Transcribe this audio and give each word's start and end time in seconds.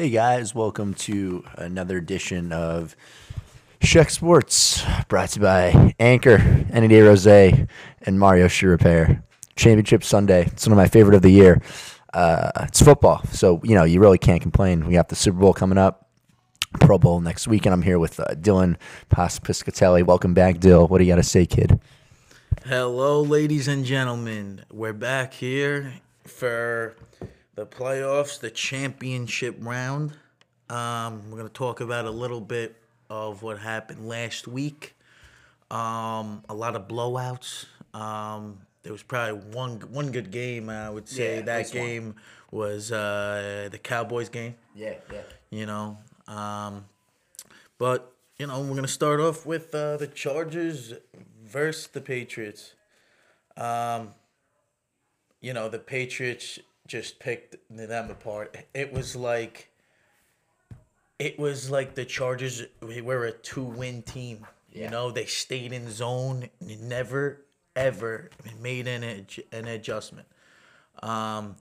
Hey 0.00 0.08
guys, 0.08 0.54
welcome 0.54 0.94
to 0.94 1.44
another 1.56 1.98
edition 1.98 2.54
of 2.54 2.96
Sheck 3.82 4.10
Sports, 4.10 4.82
brought 5.08 5.28
to 5.28 5.38
you 5.38 5.42
by 5.42 5.94
Anchor, 6.00 6.38
NED 6.38 7.04
Rose, 7.04 7.26
and 7.26 8.18
Mario 8.18 8.48
Shoe 8.48 8.68
Repair. 8.68 9.22
Championship 9.56 10.02
Sunday. 10.02 10.46
It's 10.46 10.66
one 10.66 10.72
of 10.72 10.78
my 10.78 10.88
favorite 10.88 11.16
of 11.16 11.20
the 11.20 11.28
year. 11.28 11.60
Uh, 12.14 12.50
it's 12.62 12.80
football, 12.80 13.22
so 13.26 13.60
you 13.62 13.74
know 13.74 13.84
you 13.84 14.00
really 14.00 14.16
can't 14.16 14.40
complain. 14.40 14.86
We 14.86 14.94
got 14.94 15.10
the 15.10 15.16
Super 15.16 15.38
Bowl 15.38 15.52
coming 15.52 15.76
up, 15.76 16.08
Pro 16.80 16.96
Bowl 16.96 17.20
next 17.20 17.46
week, 17.46 17.66
and 17.66 17.74
I'm 17.74 17.82
here 17.82 17.98
with 17.98 18.18
uh, 18.20 18.28
Dylan 18.28 18.76
Pasc 19.10 19.42
Piscitelli. 19.42 20.02
Welcome 20.02 20.32
back, 20.32 20.60
Dill. 20.60 20.88
What 20.88 20.96
do 20.96 21.04
you 21.04 21.12
got 21.12 21.16
to 21.16 21.22
say, 21.22 21.44
kid? 21.44 21.78
Hello, 22.64 23.20
ladies 23.20 23.68
and 23.68 23.84
gentlemen. 23.84 24.64
We're 24.72 24.94
back 24.94 25.34
here 25.34 25.92
for 26.24 26.96
the 27.60 27.66
playoffs, 27.66 28.40
the 28.40 28.50
championship 28.50 29.54
round. 29.60 30.12
Um, 30.70 31.30
we're 31.30 31.36
going 31.36 31.48
to 31.48 31.52
talk 31.52 31.80
about 31.82 32.06
a 32.06 32.10
little 32.10 32.40
bit 32.40 32.74
of 33.10 33.42
what 33.42 33.58
happened 33.58 34.08
last 34.08 34.48
week. 34.48 34.94
Um, 35.70 36.42
a 36.48 36.54
lot 36.54 36.74
of 36.74 36.88
blowouts. 36.88 37.66
Um, 37.92 38.60
there 38.82 38.92
was 38.92 39.02
probably 39.02 39.42
one 39.52 39.72
one 39.92 40.10
good 40.10 40.30
game. 40.30 40.70
I 40.70 40.88
would 40.88 41.06
say 41.06 41.36
Yeah, 41.36 41.42
that 41.42 41.58
least 41.58 41.74
one. 41.74 41.86
game 41.86 42.14
was 42.50 42.90
uh, 42.92 43.68
the 43.70 43.78
Cowboys 43.78 44.30
game. 44.30 44.54
Yeah, 44.74 44.94
yeah. 45.12 45.20
You 45.50 45.66
know, 45.66 45.98
um, 46.28 46.86
but 47.76 48.10
you 48.38 48.46
know 48.46 48.58
we're 48.62 48.74
gonna 48.74 48.88
start 48.88 49.20
off 49.20 49.44
with 49.44 49.74
uh, 49.74 49.98
the 49.98 50.06
Chargers 50.06 50.94
versus 51.44 51.88
the 51.88 52.00
Patriots. 52.00 52.72
Um, 53.54 54.14
you 55.42 55.52
know 55.52 55.68
the 55.68 55.78
Patriots 55.78 56.58
just 56.90 57.20
picked 57.20 57.54
them 57.70 58.10
apart. 58.10 58.56
It 58.74 58.92
was 58.92 59.14
like, 59.14 59.70
it 61.20 61.38
was 61.38 61.70
like 61.70 61.94
the 61.94 62.04
Chargers 62.04 62.64
were 62.82 63.26
a 63.26 63.32
two-win 63.32 64.02
team. 64.02 64.44
Yeah. 64.72 64.84
You 64.84 64.90
know 64.90 65.10
they 65.12 65.26
stayed 65.26 65.72
in 65.72 65.88
zone, 65.90 66.48
never 66.60 67.42
ever 67.76 68.30
made 68.60 68.88
an 68.88 69.02
adj- 69.02 69.44
an 69.52 69.68
adjustment. 69.68 70.26
Um, 71.02 71.54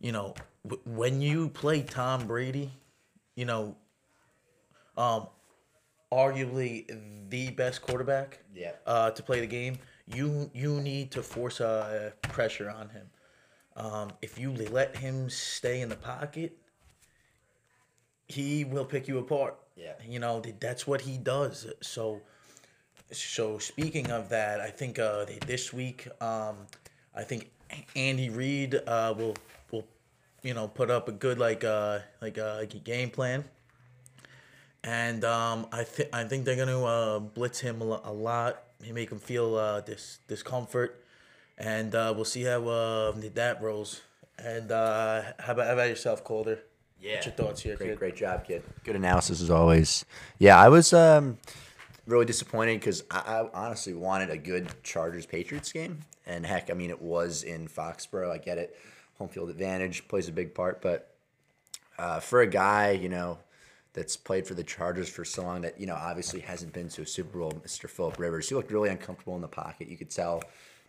you 0.00 0.12
know, 0.12 0.34
w- 0.66 0.82
when 0.84 1.22
you 1.22 1.48
play 1.48 1.82
Tom 1.82 2.26
Brady, 2.26 2.70
you 3.36 3.46
know, 3.46 3.74
um, 4.98 5.28
arguably 6.12 6.86
the 7.30 7.50
best 7.50 7.80
quarterback, 7.82 8.38
Yeah. 8.54 8.72
uh, 8.86 9.10
to 9.12 9.22
play 9.22 9.40
the 9.40 9.46
game, 9.46 9.78
you 10.06 10.50
you 10.54 10.80
need 10.80 11.10
to 11.12 11.22
force 11.22 11.60
uh, 11.60 12.10
pressure 12.22 12.68
on 12.70 12.90
him. 12.90 13.10
Um, 13.78 14.10
if 14.20 14.38
you 14.38 14.52
let 14.52 14.96
him 14.96 15.30
stay 15.30 15.80
in 15.80 15.88
the 15.88 15.96
pocket, 15.96 16.58
he 18.26 18.64
will 18.64 18.84
pick 18.84 19.06
you 19.08 19.18
apart. 19.18 19.56
Yeah. 19.76 19.92
you 20.04 20.18
know 20.18 20.40
th- 20.40 20.56
that's 20.58 20.86
what 20.88 21.02
he 21.02 21.16
does. 21.18 21.66
So, 21.80 22.20
so 23.12 23.58
speaking 23.58 24.10
of 24.10 24.28
that, 24.30 24.60
I 24.60 24.70
think 24.70 24.98
uh, 24.98 25.24
th- 25.24 25.40
this 25.40 25.72
week, 25.72 26.08
um, 26.20 26.56
I 27.14 27.22
think 27.22 27.50
Andy 27.94 28.28
Reid 28.28 28.74
uh, 28.74 29.14
will 29.16 29.36
will 29.70 29.86
you 30.42 30.52
know 30.54 30.66
put 30.66 30.90
up 30.90 31.08
a 31.08 31.12
good 31.12 31.38
like 31.38 31.62
uh 31.62 32.00
like 32.20 32.38
uh, 32.38 32.56
like 32.56 32.74
a 32.74 32.78
game 32.78 33.10
plan. 33.10 33.44
And 34.82 35.24
um, 35.24 35.66
I 35.72 35.84
think 35.84 36.08
I 36.12 36.24
think 36.24 36.44
they're 36.44 36.56
gonna 36.56 36.84
uh, 36.84 37.18
blitz 37.20 37.60
him 37.60 37.80
a, 37.80 37.84
lo- 37.84 38.00
a 38.04 38.12
lot, 38.12 38.64
make 38.92 39.10
him 39.10 39.18
feel 39.20 39.54
uh, 39.54 39.80
this 39.80 40.18
discomfort, 40.26 41.02
and 41.58 41.94
uh, 41.94 42.12
we'll 42.14 42.24
see 42.24 42.44
how 42.44 42.66
uh, 42.66 43.12
that 43.34 43.60
rolls. 43.60 44.00
And 44.38 44.70
uh, 44.70 45.22
how 45.40 45.52
about 45.52 45.66
how 45.66 45.72
about 45.72 45.88
yourself, 45.88 46.22
Calder? 46.22 46.60
Yeah. 47.00 47.14
What's 47.14 47.26
your 47.26 47.34
thoughts 47.34 47.62
here, 47.62 47.76
Great, 47.76 47.90
kid? 47.90 47.98
great 47.98 48.16
job, 48.16 48.46
kid. 48.46 48.62
Good 48.84 48.96
analysis 48.96 49.40
as 49.40 49.50
always. 49.50 50.04
Yeah, 50.38 50.58
I 50.58 50.68
was 50.68 50.92
um, 50.92 51.38
really 52.06 52.24
disappointed 52.24 52.80
because 52.80 53.04
I, 53.10 53.18
I 53.18 53.48
honestly 53.54 53.94
wanted 53.94 54.30
a 54.30 54.36
good 54.36 54.68
Chargers 54.82 55.26
Patriots 55.26 55.70
game, 55.72 56.00
and 56.26 56.46
heck, 56.46 56.70
I 56.70 56.74
mean 56.74 56.90
it 56.90 57.02
was 57.02 57.42
in 57.42 57.68
Foxborough. 57.68 58.30
I 58.30 58.38
get 58.38 58.58
it, 58.58 58.76
home 59.18 59.28
field 59.28 59.50
advantage 59.50 60.08
plays 60.08 60.28
a 60.28 60.32
big 60.32 60.54
part, 60.54 60.80
but 60.80 61.14
uh, 61.98 62.20
for 62.20 62.40
a 62.40 62.46
guy 62.46 62.92
you 62.92 63.08
know 63.08 63.38
that's 63.92 64.16
played 64.16 64.46
for 64.46 64.54
the 64.54 64.64
Chargers 64.64 65.08
for 65.08 65.24
so 65.24 65.42
long 65.42 65.62
that 65.62 65.80
you 65.80 65.86
know 65.86 65.96
obviously 65.96 66.40
hasn't 66.40 66.72
been 66.72 66.88
to 66.90 67.02
a 67.02 67.06
Super 67.06 67.38
Bowl, 67.38 67.52
Mr. 67.64 67.88
Philip 67.88 68.18
Rivers, 68.18 68.48
he 68.48 68.54
looked 68.54 68.70
really 68.70 68.88
uncomfortable 68.88 69.34
in 69.34 69.40
the 69.40 69.48
pocket. 69.48 69.88
You 69.88 69.96
could 69.96 70.10
tell. 70.10 70.42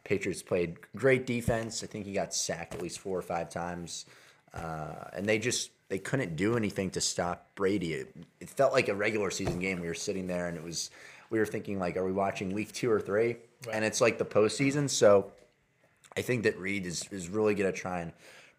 Patriots 0.03 0.41
played 0.41 0.77
great 0.95 1.25
defense. 1.25 1.83
I 1.83 1.87
think 1.87 2.05
he 2.05 2.13
got 2.13 2.33
sacked 2.33 2.73
at 2.73 2.81
least 2.81 2.99
four 2.99 3.17
or 3.17 3.21
five 3.21 3.49
times, 3.49 4.05
uh, 4.53 5.05
and 5.13 5.27
they 5.27 5.39
just 5.39 5.71
they 5.89 5.99
couldn't 5.99 6.35
do 6.35 6.55
anything 6.55 6.91
to 6.91 7.01
stop 7.01 7.49
Brady. 7.55 7.93
It, 7.93 8.15
it 8.39 8.49
felt 8.49 8.73
like 8.73 8.87
a 8.89 8.95
regular 8.95 9.31
season 9.31 9.59
game. 9.59 9.79
We 9.79 9.87
were 9.87 9.93
sitting 9.93 10.27
there, 10.27 10.47
and 10.47 10.57
it 10.57 10.63
was 10.63 10.89
we 11.29 11.39
were 11.39 11.45
thinking 11.45 11.79
like, 11.79 11.97
are 11.97 12.05
we 12.05 12.11
watching 12.11 12.53
week 12.53 12.71
two 12.71 12.91
or 12.91 12.99
three? 12.99 13.37
And 13.71 13.85
it's 13.85 14.01
like 14.01 14.17
the 14.17 14.25
postseason, 14.25 14.89
so 14.89 15.31
I 16.17 16.21
think 16.21 16.43
that 16.43 16.57
Reid 16.57 16.85
is, 16.85 17.07
is 17.11 17.29
really 17.29 17.55
going 17.55 17.71
to 17.71 17.77
try 17.77 17.99
and 17.99 18.11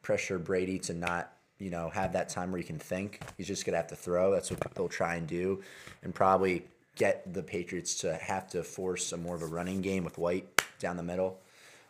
pressure 0.02 0.38
Brady 0.38 0.78
to 0.80 0.94
not, 0.94 1.32
you 1.58 1.70
know, 1.70 1.88
have 1.90 2.12
that 2.12 2.28
time 2.28 2.52
where 2.52 2.58
he 2.58 2.64
can 2.64 2.78
think. 2.78 3.20
He's 3.36 3.46
just 3.46 3.64
going 3.64 3.72
to 3.72 3.78
have 3.78 3.88
to 3.88 3.96
throw. 3.96 4.30
That's 4.30 4.50
what 4.50 4.60
they'll 4.74 4.88
try 4.88 5.16
and 5.16 5.26
do, 5.26 5.62
and 6.02 6.14
probably 6.14 6.64
get 6.96 7.32
the 7.32 7.42
Patriots 7.42 7.94
to 7.96 8.14
have 8.16 8.48
to 8.50 8.62
force 8.62 9.12
a 9.12 9.16
more 9.16 9.34
of 9.34 9.42
a 9.42 9.46
running 9.46 9.80
game 9.80 10.04
with 10.04 10.18
White 10.18 10.59
down 10.80 10.96
the 10.96 11.02
middle. 11.02 11.40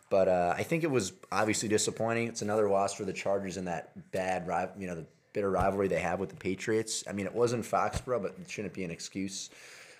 But 0.09 0.27
uh, 0.27 0.53
I 0.57 0.63
think 0.63 0.83
it 0.83 0.91
was 0.91 1.13
obviously 1.31 1.69
disappointing. 1.69 2.27
It's 2.27 2.41
another 2.41 2.69
loss 2.69 2.93
for 2.93 3.05
the 3.05 3.13
Chargers 3.13 3.57
in 3.57 3.65
that 3.65 4.11
bad, 4.11 4.45
you 4.77 4.85
know, 4.85 4.95
the 4.95 5.05
bitter 5.33 5.49
rivalry 5.49 5.87
they 5.87 5.99
have 5.99 6.19
with 6.19 6.29
the 6.29 6.35
Patriots. 6.35 7.03
I 7.07 7.13
mean, 7.13 7.25
it 7.25 7.33
was 7.33 7.53
in 7.53 7.63
Foxborough, 7.63 8.21
but 8.21 8.35
it 8.39 8.49
shouldn't 8.49 8.73
be 8.73 8.83
an 8.83 8.91
excuse 8.91 9.49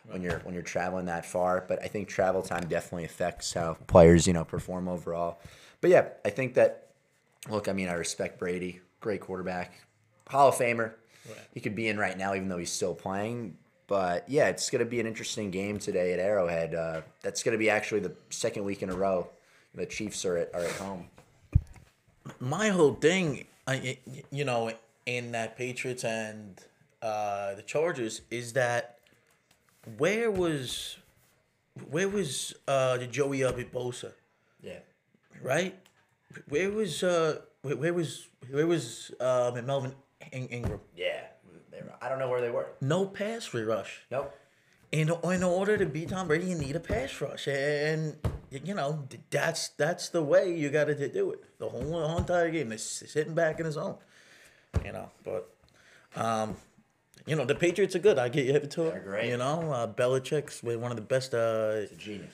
when 0.10 0.22
you're 0.22 0.40
when 0.40 0.54
you're 0.54 0.64
traveling 0.64 1.06
that 1.06 1.26
far. 1.26 1.64
But 1.66 1.82
I 1.82 1.88
think 1.88 2.10
travel 2.10 2.42
time 2.42 2.68
definitely 2.68 3.06
affects 3.06 3.54
how 3.54 3.76
players, 3.88 4.28
you 4.28 4.34
know, 4.34 4.44
perform 4.44 4.88
overall. 4.88 5.40
But 5.80 5.90
yeah, 5.90 6.10
I 6.26 6.30
think 6.30 6.56
that. 6.56 6.90
Look, 7.50 7.68
I 7.68 7.74
mean, 7.74 7.88
I 7.88 7.94
respect 7.94 8.38
Brady, 8.38 8.82
great 9.00 9.22
quarterback, 9.22 9.74
Hall 10.28 10.50
of 10.50 10.56
Famer. 10.56 10.94
He 11.54 11.60
could 11.60 11.76
be 11.76 11.88
in 11.88 11.98
right 11.98 12.16
now, 12.16 12.36
even 12.36 12.50
though 12.50 12.60
he's 12.60 12.72
still 12.72 12.94
playing. 12.94 13.58
But 13.92 14.30
yeah, 14.30 14.48
it's 14.48 14.70
going 14.70 14.80
to 14.80 14.90
be 14.90 15.02
an 15.02 15.06
interesting 15.06 15.52
game 15.52 15.78
today 15.78 16.14
at 16.14 16.20
Arrowhead. 16.20 16.74
Uh, 16.74 17.02
that's 17.22 17.44
going 17.44 17.52
to 17.52 17.58
be 17.58 17.70
actually 17.70 18.00
the 18.00 18.14
second 18.30 18.64
week 18.64 18.82
in 18.84 18.90
a 18.90 18.96
row 18.96 19.28
the 19.76 19.86
Chiefs 19.86 20.24
are 20.24 20.38
at 20.38 20.56
are 20.56 20.62
at 20.64 20.72
home. 20.78 21.10
my 22.40 22.70
whole 22.70 22.94
thing, 22.94 23.48
I, 23.68 23.98
you 24.32 24.46
know, 24.46 24.72
in 25.06 25.34
that 25.34 25.58
Patriots 25.58 26.06
and 26.06 26.58
uh, 27.02 27.56
the 27.56 27.64
Chargers 27.64 28.22
is 28.32 28.54
that 28.54 29.00
where 29.98 30.32
was 30.32 30.96
where 31.90 32.08
was 32.08 32.54
uh, 32.70 32.96
the 32.96 33.08
Joey 33.08 33.40
Bosa, 33.74 34.14
Yeah. 34.64 34.80
right? 35.42 35.78
Where 36.48 36.72
was 36.72 37.04
uh, 37.04 37.42
where, 37.62 37.76
where 37.76 37.94
was 37.94 38.26
where 38.50 38.68
was 38.68 39.12
uh, 39.20 39.52
Melvin 39.66 39.94
In- 40.32 40.48
Ingram? 40.48 40.80
Yeah. 40.96 41.24
They 41.72 41.82
were, 41.82 41.94
I 42.02 42.10
don't 42.10 42.20
know 42.20 42.30
where 42.30 42.42
they 42.42 42.50
were. 42.50 42.68
No 42.82 43.06
pass 43.06 43.54
rush. 43.54 44.02
Nope. 44.12 44.34
In, 44.92 45.10
in 45.24 45.44
order 45.44 45.78
to 45.78 45.86
beat 45.86 46.10
Tom 46.10 46.28
Brady, 46.28 46.48
you 46.48 46.58
need 46.58 46.76
a 46.76 46.80
pass 46.80 47.22
rush, 47.22 47.48
and 47.48 48.18
you 48.52 48.76
know 48.76 49.08
that's 49.30 49.70
that's 49.70 50.10
the 50.10 50.22
way 50.22 50.54
you 50.54 50.70
got 50.70 50.86
to 50.86 51.10
do 51.10 51.32
it. 51.32 51.44
The 51.60 51.70
whole, 51.70 51.82
whole 51.82 52.18
entire 52.18 52.52
game, 52.52 52.70
they're 52.70 52.78
sitting 52.78 53.34
back 53.34 53.60
in 53.60 53.66
his 53.66 53.78
own, 53.78 53.96
you 54.84 54.92
know. 54.92 55.10
But, 55.24 55.50
um, 56.18 56.58
you 57.26 57.38
know 57.38 57.46
the 57.46 57.56
Patriots 57.56 57.96
are 57.96 58.00
good. 58.00 58.20
I 58.20 58.28
give 58.28 58.64
it 58.64 58.72
to 58.72 58.84
They're 58.84 59.00
great. 59.00 59.30
You 59.30 59.38
know, 59.38 59.72
uh, 59.72 59.88
Belichick's 59.88 60.62
one 60.62 60.92
of 60.92 60.98
the 60.98 61.02
best. 61.02 61.34
Uh, 61.34 61.86
Genius. 61.98 62.34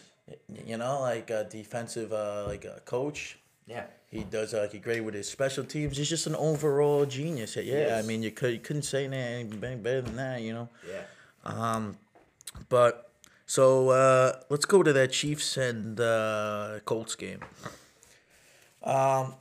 you 0.65 0.77
know, 0.77 1.01
like 1.01 1.29
uh, 1.29 1.43
defensive, 1.43 2.11
uh, 2.11 2.45
like 2.47 2.65
uh, 2.65 2.79
coach. 2.85 3.37
Yeah. 3.67 3.85
He 4.09 4.23
does 4.23 4.53
uh, 4.53 4.67
he 4.71 4.79
great 4.79 5.01
with 5.01 5.13
his 5.13 5.29
special 5.29 5.65
teams. 5.65 5.97
He's 5.97 6.09
just 6.09 6.27
an 6.27 6.35
overall 6.35 7.05
genius. 7.05 7.57
Yeah, 7.57 7.99
I 8.01 8.07
mean 8.07 8.23
you 8.23 8.31
could 8.31 8.53
you 8.53 8.59
couldn't 8.59 8.83
say 8.83 9.05
anything 9.05 9.81
better 9.83 10.01
than 10.01 10.15
that. 10.15 10.41
You 10.41 10.53
know. 10.53 10.69
Yeah. 10.89 11.91
But 12.69 13.11
so 13.45 13.89
uh, 13.89 14.33
let's 14.49 14.65
go 14.65 14.83
to 14.83 14.93
that 14.93 15.11
Chiefs 15.11 15.57
and 15.57 15.99
uh, 15.99 16.79
Colts 16.85 17.15
game. 17.15 17.39
Um, 18.83 19.35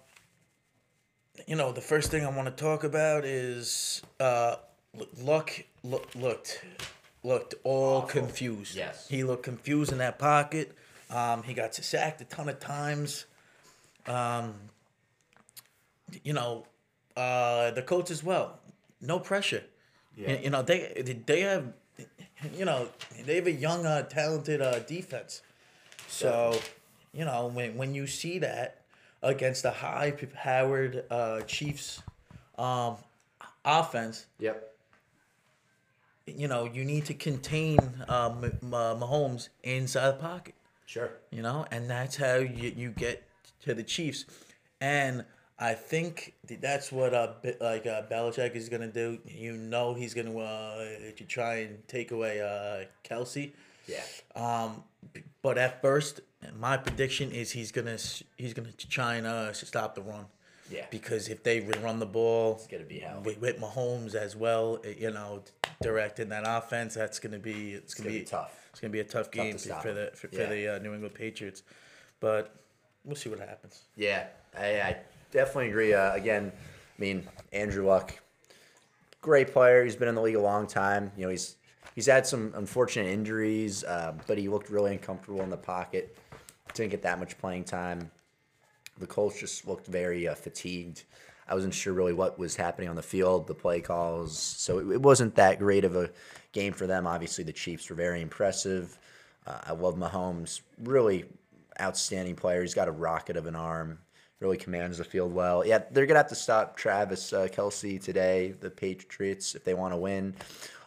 you 1.47 1.57
know, 1.57 1.73
the 1.73 1.81
first 1.81 2.11
thing 2.11 2.25
I 2.25 2.31
want 2.31 2.49
to 2.49 2.63
talk 2.63 2.85
about 2.85 3.25
is 3.25 4.03
uh, 4.19 4.57
Luck 5.23 5.51
look, 5.85 6.15
looked 6.15 6.65
looked 7.23 7.55
all 7.65 8.03
confused. 8.03 8.77
Yes. 8.77 9.09
he 9.09 9.25
looked 9.25 9.43
confused 9.43 9.93
in 9.93 9.99
that 9.99 10.19
pocket. 10.19 10.77
Um, 11.11 11.43
he 11.43 11.55
got 11.55 11.75
sacked 11.75 12.21
a 12.21 12.25
ton 12.25 12.49
of 12.49 12.59
times. 12.61 13.27
Um, 14.09 14.55
you 16.23 16.33
know, 16.33 16.67
uh, 17.17 17.71
the 17.73 17.83
coach 17.83 18.11
as 18.11 18.23
well. 18.23 18.59
No 19.01 19.19
pressure. 19.19 19.65
Yeah. 20.17 20.33
You, 20.33 20.39
you 20.45 20.51
know 20.51 20.63
they 20.63 21.03
they 21.27 21.41
have, 21.41 21.73
you 22.57 22.65
know, 22.65 22.89
they 23.25 23.37
have 23.37 23.47
a 23.47 23.53
young, 23.53 23.85
uh, 23.85 24.03
talented 24.03 24.61
uh, 24.63 24.79
defense. 24.81 25.43
So, 26.09 26.59
you 27.13 27.25
know, 27.25 27.49
when 27.49 27.77
when 27.77 27.95
you 27.95 28.07
see 28.07 28.39
that 28.39 28.83
against 29.23 29.63
the 29.65 29.73
high-powered 29.73 31.05
uh, 31.11 31.41
Chiefs, 31.43 32.03
um, 32.59 32.97
offense, 33.65 34.27
Yep. 34.39 34.73
you 36.27 36.47
know, 36.47 36.65
you 36.65 36.85
need 36.85 37.07
to 37.07 37.15
contain 37.15 37.79
uh, 38.09 38.13
uh, 38.13 38.95
Mahomes 38.95 39.49
inside 39.63 40.09
the 40.13 40.19
pocket. 40.21 40.55
Sure. 40.87 41.11
you 41.33 41.43
know, 41.43 41.67
and 41.73 41.91
that's 41.91 42.15
how 42.17 42.37
you, 42.37 42.73
you 42.77 42.91
get 42.91 43.26
to 43.67 43.75
the 43.75 43.83
Chiefs. 43.83 44.25
And 44.81 45.25
I 45.59 45.75
think 45.75 46.35
that's 46.61 46.91
what 46.93 47.15
uh 47.15 47.33
like 47.61 47.87
uh, 47.87 48.03
Belichick 48.11 48.55
is 48.55 48.69
gonna 48.69 48.89
do. 48.93 49.19
You 49.27 49.53
know, 49.53 49.95
he's 49.95 50.15
gonna 50.15 50.37
uh 50.39 50.85
to 51.17 51.25
try 51.25 51.57
and 51.61 51.87
take 51.89 52.11
away 52.11 52.41
uh 52.41 52.85
Kelce. 53.09 53.53
Yeah. 53.87 54.03
Um, 54.35 54.83
but 55.43 55.57
at 55.59 55.81
first, 55.81 56.21
my 56.59 56.77
prediction 56.77 57.31
is 57.33 57.53
he's 57.53 57.73
gonna 57.73 57.93
s- 57.93 58.23
he's 58.37 58.53
gonna 58.55 58.73
try 58.73 59.17
and 59.17 59.27
uh 59.27 59.53
stop 59.53 59.95
the 59.95 60.03
run. 60.03 60.27
Yeah. 60.71 60.85
Because 60.91 61.29
if 61.29 61.43
they 61.45 61.61
run 61.61 62.01
the 62.01 62.07
ball, 62.07 62.57
It's 62.57 62.67
gonna 62.67 62.83
be 62.85 62.99
hell. 62.99 63.23
with, 63.25 63.41
with 63.41 63.59
Mahomes 63.61 64.17
as 64.17 64.35
well, 64.35 64.81
uh, 64.85 64.89
you 64.89 65.13
know, 65.13 65.43
directing 65.81 66.29
that 66.31 66.43
offense, 66.45 66.95
that's 66.95 67.21
gonna 67.21 67.39
be 67.39 67.73
it's, 67.75 67.95
gonna, 67.95 68.11
gonna 68.11 68.19
be, 68.21 68.25
tough. 68.27 68.69
It's 68.73 68.81
gonna 68.81 68.91
be 68.93 69.01
a 69.01 69.05
tough 69.05 69.31
game 69.31 69.57
to 69.57 69.69
for, 69.75 69.81
for 69.81 69.93
the 69.95 70.11
for, 70.15 70.29
Yeah. 70.33 70.39
for 70.41 70.47
the 70.55 70.69
uh, 70.75 70.79
New 70.81 70.93
England 70.93 71.15
Patriots, 71.15 71.63
but 72.19 72.53
we'll 73.07 73.17
see 73.17 73.31
what 73.31 73.39
happens. 73.39 73.83
Yeah, 73.97 74.27
I, 74.59 74.81
I 74.81 74.97
definitely 75.31 75.69
agree. 75.69 75.95
Uh, 75.95 76.13
again, 76.15 76.53
I 76.55 77.01
mean 77.01 77.27
Andrew 77.53 77.87
Luck, 77.87 78.15
great 79.23 79.53
player. 79.53 79.85
He's 79.85 79.97
been 79.97 80.09
in 80.09 80.15
the 80.15 80.23
league 80.23 80.35
a 80.35 80.41
long 80.41 80.67
time. 80.67 81.13
You 81.17 81.25
know, 81.25 81.31
he's 81.31 81.57
he's 81.95 82.07
had 82.07 82.27
some 82.27 82.53
unfortunate 82.55 83.07
injuries, 83.07 83.85
uh, 83.85 84.15
but 84.27 84.37
he 84.37 84.49
looked 84.49 84.69
really 84.69 84.93
uncomfortable 84.93 85.41
in 85.43 85.51
the 85.51 85.57
pocket. 85.57 86.19
Didn't 86.75 86.91
get 86.91 87.03
that 87.03 87.19
much 87.19 87.39
playing 87.39 87.65
time. 87.65 88.11
The 88.99 89.07
Colts 89.07 89.41
just 89.41 89.67
looked 89.67 89.87
very 89.87 90.29
uh, 90.29 90.35
fatigued. 90.35 91.05
I 91.49 91.55
wasn't 91.55 91.75
sure 91.75 91.93
really 91.93 92.13
what 92.13 92.39
was 92.39 92.57
happening 92.57 92.89
on 92.89 92.97
the 92.97 93.03
field, 93.03 93.47
the 93.47 93.55
play 93.55 93.81
calls. 93.81 94.37
So 94.37 94.79
it, 94.79 94.95
it 94.95 95.03
wasn't 95.03 95.37
that 95.37 95.59
great 95.59 95.85
of 95.85 95.95
a 95.95 96.11
game 96.53 96.73
for 96.73 96.87
them. 96.87 97.07
Obviously, 97.07 97.45
the 97.45 97.53
Chiefs 97.53 97.89
were 97.89 97.97
very 97.97 98.21
impressive. 98.21 98.99
Uh, 99.47 99.61
I 99.65 99.73
love 99.73 99.95
Mahomes. 99.95 100.63
Really 100.83 101.25
outstanding 101.81 102.37
player. 102.37 102.63
He's 102.63 102.75
got 102.75 102.89
a 102.89 102.93
rocket 102.93 103.37
of 103.37 103.47
an 103.47 103.57
arm. 103.57 103.99
Really 104.41 104.59
commands 104.59 104.99
the 104.99 105.05
field 105.05 105.33
well. 105.33 105.67
Yeah, 105.67 105.79
they're 105.91 106.05
gonna 106.05 106.19
have 106.19 106.29
to 106.29 106.35
stop 106.35 106.77
Travis 106.77 107.33
uh, 107.33 107.49
Kelce 107.51 108.03
today. 108.03 108.55
The 108.61 108.71
Patriots, 108.71 109.55
if 109.55 109.65
they 109.65 109.73
want 109.73 109.95
to 109.95 109.97
win. 109.97 110.35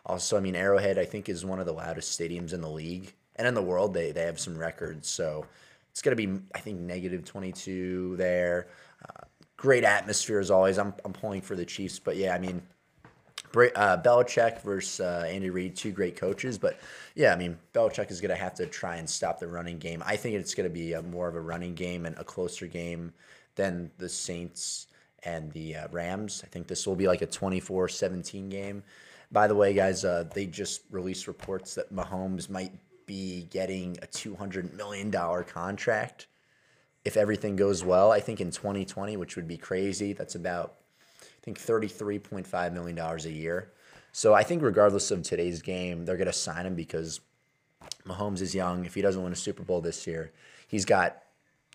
Also, 0.05 0.37
I 0.37 0.39
mean 0.39 0.55
Arrowhead, 0.55 0.99
I 0.99 1.05
think 1.05 1.29
is 1.29 1.45
one 1.45 1.59
of 1.59 1.65
the 1.65 1.73
loudest 1.73 2.19
stadiums 2.19 2.53
in 2.53 2.61
the 2.61 2.69
league 2.69 3.13
and 3.37 3.47
in 3.47 3.55
the 3.55 3.63
world. 3.63 3.93
They 3.93 4.11
they 4.11 4.23
have 4.23 4.39
some 4.39 4.55
records, 4.55 5.09
so 5.09 5.45
it's 5.89 6.01
gonna 6.01 6.15
be 6.15 6.39
I 6.53 6.59
think 6.59 6.79
negative 6.79 7.25
twenty 7.25 7.51
two 7.51 8.15
there. 8.17 8.67
Uh, 9.03 9.25
great 9.57 9.83
atmosphere 9.83 10.39
as 10.39 10.51
always. 10.51 10.77
I'm 10.77 10.93
I'm 11.03 11.13
pulling 11.13 11.41
for 11.41 11.55
the 11.55 11.65
Chiefs, 11.65 11.97
but 11.97 12.17
yeah, 12.17 12.35
I 12.35 12.39
mean 12.39 12.61
uh, 13.55 13.97
Belichick 14.01 14.61
versus 14.61 14.99
uh, 14.99 15.25
Andy 15.27 15.49
Reid, 15.49 15.75
two 15.75 15.91
great 15.91 16.15
coaches. 16.15 16.57
But 16.57 16.79
yeah, 17.15 17.33
I 17.33 17.35
mean, 17.35 17.57
Belichick 17.73 18.11
is 18.11 18.21
going 18.21 18.29
to 18.29 18.41
have 18.41 18.53
to 18.55 18.67
try 18.67 18.97
and 18.97 19.09
stop 19.09 19.39
the 19.39 19.47
running 19.47 19.79
game. 19.79 20.03
I 20.05 20.15
think 20.15 20.35
it's 20.35 20.53
going 20.53 20.69
to 20.69 20.73
be 20.73 20.93
a, 20.93 21.01
more 21.01 21.27
of 21.27 21.35
a 21.35 21.41
running 21.41 21.75
game 21.75 22.05
and 22.05 22.17
a 22.17 22.23
closer 22.23 22.67
game 22.67 23.13
than 23.55 23.91
the 23.97 24.09
Saints 24.09 24.87
and 25.23 25.51
the 25.51 25.75
uh, 25.75 25.87
Rams. 25.91 26.41
I 26.45 26.47
think 26.47 26.67
this 26.67 26.87
will 26.87 26.95
be 26.95 27.07
like 27.07 27.21
a 27.21 27.27
24 27.27 27.89
17 27.89 28.49
game. 28.49 28.83
By 29.31 29.47
the 29.47 29.55
way, 29.55 29.73
guys, 29.73 30.05
uh, 30.05 30.25
they 30.33 30.45
just 30.45 30.81
released 30.89 31.27
reports 31.27 31.75
that 31.75 31.93
Mahomes 31.93 32.49
might 32.49 32.71
be 33.05 33.43
getting 33.51 33.97
a 34.01 34.07
$200 34.07 34.73
million 34.73 35.11
contract 35.11 36.27
if 37.05 37.17
everything 37.17 37.55
goes 37.55 37.83
well. 37.83 38.11
I 38.11 38.19
think 38.19 38.41
in 38.41 38.51
2020, 38.51 39.17
which 39.17 39.35
would 39.35 39.47
be 39.47 39.57
crazy. 39.57 40.13
That's 40.13 40.35
about 40.35 40.75
I 41.39 41.45
think 41.45 41.57
$33.5 41.57 42.73
million 42.73 42.99
a 42.99 43.17
year. 43.29 43.71
So 44.11 44.33
I 44.33 44.43
think 44.43 44.61
regardless 44.61 45.09
of 45.11 45.23
today's 45.23 45.61
game, 45.61 46.03
they're 46.03 46.17
going 46.17 46.27
to 46.27 46.33
sign 46.33 46.65
him 46.65 46.75
because 46.75 47.21
Mahomes 48.05 48.41
is 48.41 48.53
young. 48.53 48.83
If 48.85 48.93
he 48.93 49.01
doesn't 49.01 49.23
win 49.23 49.31
a 49.31 49.37
Super 49.37 49.63
Bowl 49.63 49.79
this 49.79 50.05
year, 50.05 50.33
he's 50.67 50.83
got 50.83 51.23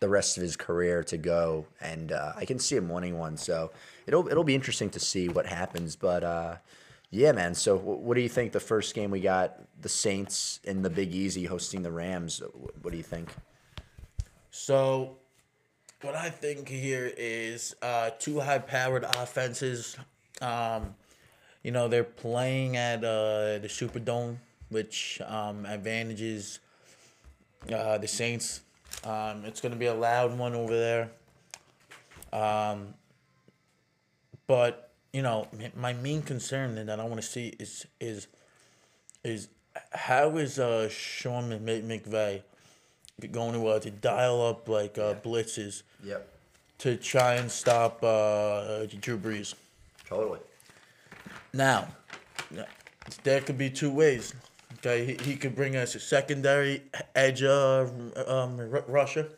the 0.01 0.09
rest 0.09 0.37
of 0.37 0.43
his 0.43 0.55
career 0.55 1.03
to 1.05 1.17
go, 1.17 1.65
and 1.79 2.11
uh, 2.11 2.33
I 2.35 2.45
can 2.45 2.59
see 2.59 2.75
him 2.75 2.89
winning 2.89 3.17
one. 3.17 3.37
So 3.37 3.71
it'll 4.05 4.27
it'll 4.27 4.43
be 4.43 4.53
interesting 4.53 4.89
to 4.91 4.99
see 4.99 5.29
what 5.29 5.45
happens. 5.45 5.95
But 5.95 6.23
uh, 6.23 6.55
yeah, 7.09 7.31
man. 7.31 7.55
So 7.55 7.77
wh- 7.77 8.03
what 8.03 8.15
do 8.15 8.21
you 8.21 8.29
think? 8.29 8.51
The 8.51 8.59
first 8.59 8.93
game 8.93 9.09
we 9.09 9.21
got 9.21 9.57
the 9.81 9.89
Saints 9.89 10.59
in 10.63 10.81
the 10.81 10.89
Big 10.89 11.15
Easy 11.15 11.45
hosting 11.45 11.81
the 11.81 11.91
Rams. 11.91 12.41
What 12.81 12.91
do 12.91 12.97
you 12.97 13.03
think? 13.03 13.33
So, 14.51 15.17
what 16.01 16.15
I 16.15 16.29
think 16.29 16.67
here 16.67 17.11
is 17.17 17.75
uh, 17.81 18.11
two 18.19 18.39
high-powered 18.39 19.03
offenses. 19.03 19.97
Um, 20.41 20.95
you 21.63 21.71
know, 21.71 21.87
they're 21.87 22.03
playing 22.03 22.77
at 22.77 22.99
uh, 22.99 23.59
the 23.59 23.67
Superdome, 23.67 24.37
which 24.69 25.21
um, 25.25 25.65
advantages 25.65 26.59
uh, 27.73 27.97
the 27.97 28.07
Saints. 28.07 28.61
Um, 29.03 29.45
it's 29.45 29.61
going 29.61 29.71
to 29.71 29.77
be 29.77 29.87
a 29.87 29.93
loud 29.93 30.37
one 30.37 30.53
over 30.53 30.75
there. 30.75 31.09
Um, 32.31 32.93
but 34.47 34.91
you 35.13 35.21
know, 35.21 35.47
my 35.75 35.93
main 35.93 36.21
concern 36.21 36.75
that 36.75 36.99
I 36.99 37.03
want 37.03 37.15
to 37.15 37.27
see 37.27 37.55
is 37.59 37.85
is 37.99 38.27
is 39.23 39.47
how 39.91 40.37
is 40.37 40.59
uh, 40.59 40.89
Sean 40.89 41.49
Mc- 41.49 41.85
McVay 41.85 42.41
going 43.31 43.53
to 43.53 43.67
uh, 43.67 43.79
to 43.79 43.91
dial 43.91 44.41
up 44.45 44.67
like 44.67 44.97
uh, 44.97 45.15
blitzes 45.15 45.83
Yep. 46.03 46.27
to 46.79 46.97
try 46.97 47.35
and 47.35 47.49
stop 47.49 48.03
uh, 48.03 48.85
Drew 49.01 49.17
Brees. 49.17 49.55
Totally. 50.07 50.39
Now, 51.53 51.87
there 53.23 53.41
could 53.41 53.57
be 53.57 53.69
two 53.69 53.89
ways. 53.89 54.33
Okay, 54.79 55.05
he, 55.05 55.23
he 55.31 55.35
could 55.37 55.55
bring 55.55 55.75
us 55.77 55.95
a 55.95 55.99
secondary 55.99 56.83
edge 57.15 57.41
uh, 57.41 57.87
um, 58.27 58.59
r- 58.59 58.83
rusher, 58.87 59.29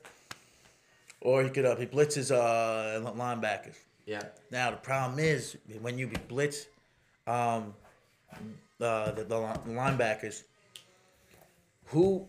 or 1.22 1.44
he 1.44 1.50
could 1.50 1.66
uh, 1.66 1.76
he 1.76 1.86
blitzes 1.86 2.32
uh, 2.32 3.00
linebackers. 3.12 3.76
Yeah. 4.06 4.24
Now 4.52 4.72
the 4.72 4.78
problem 4.78 5.20
is 5.20 5.56
when 5.82 5.98
you 5.98 6.08
be 6.08 6.18
blitz, 6.28 6.66
um, 7.28 7.74
uh, 8.82 9.12
the, 9.12 9.24
the 9.24 9.36
linebackers. 9.68 10.44
Who, 11.92 12.28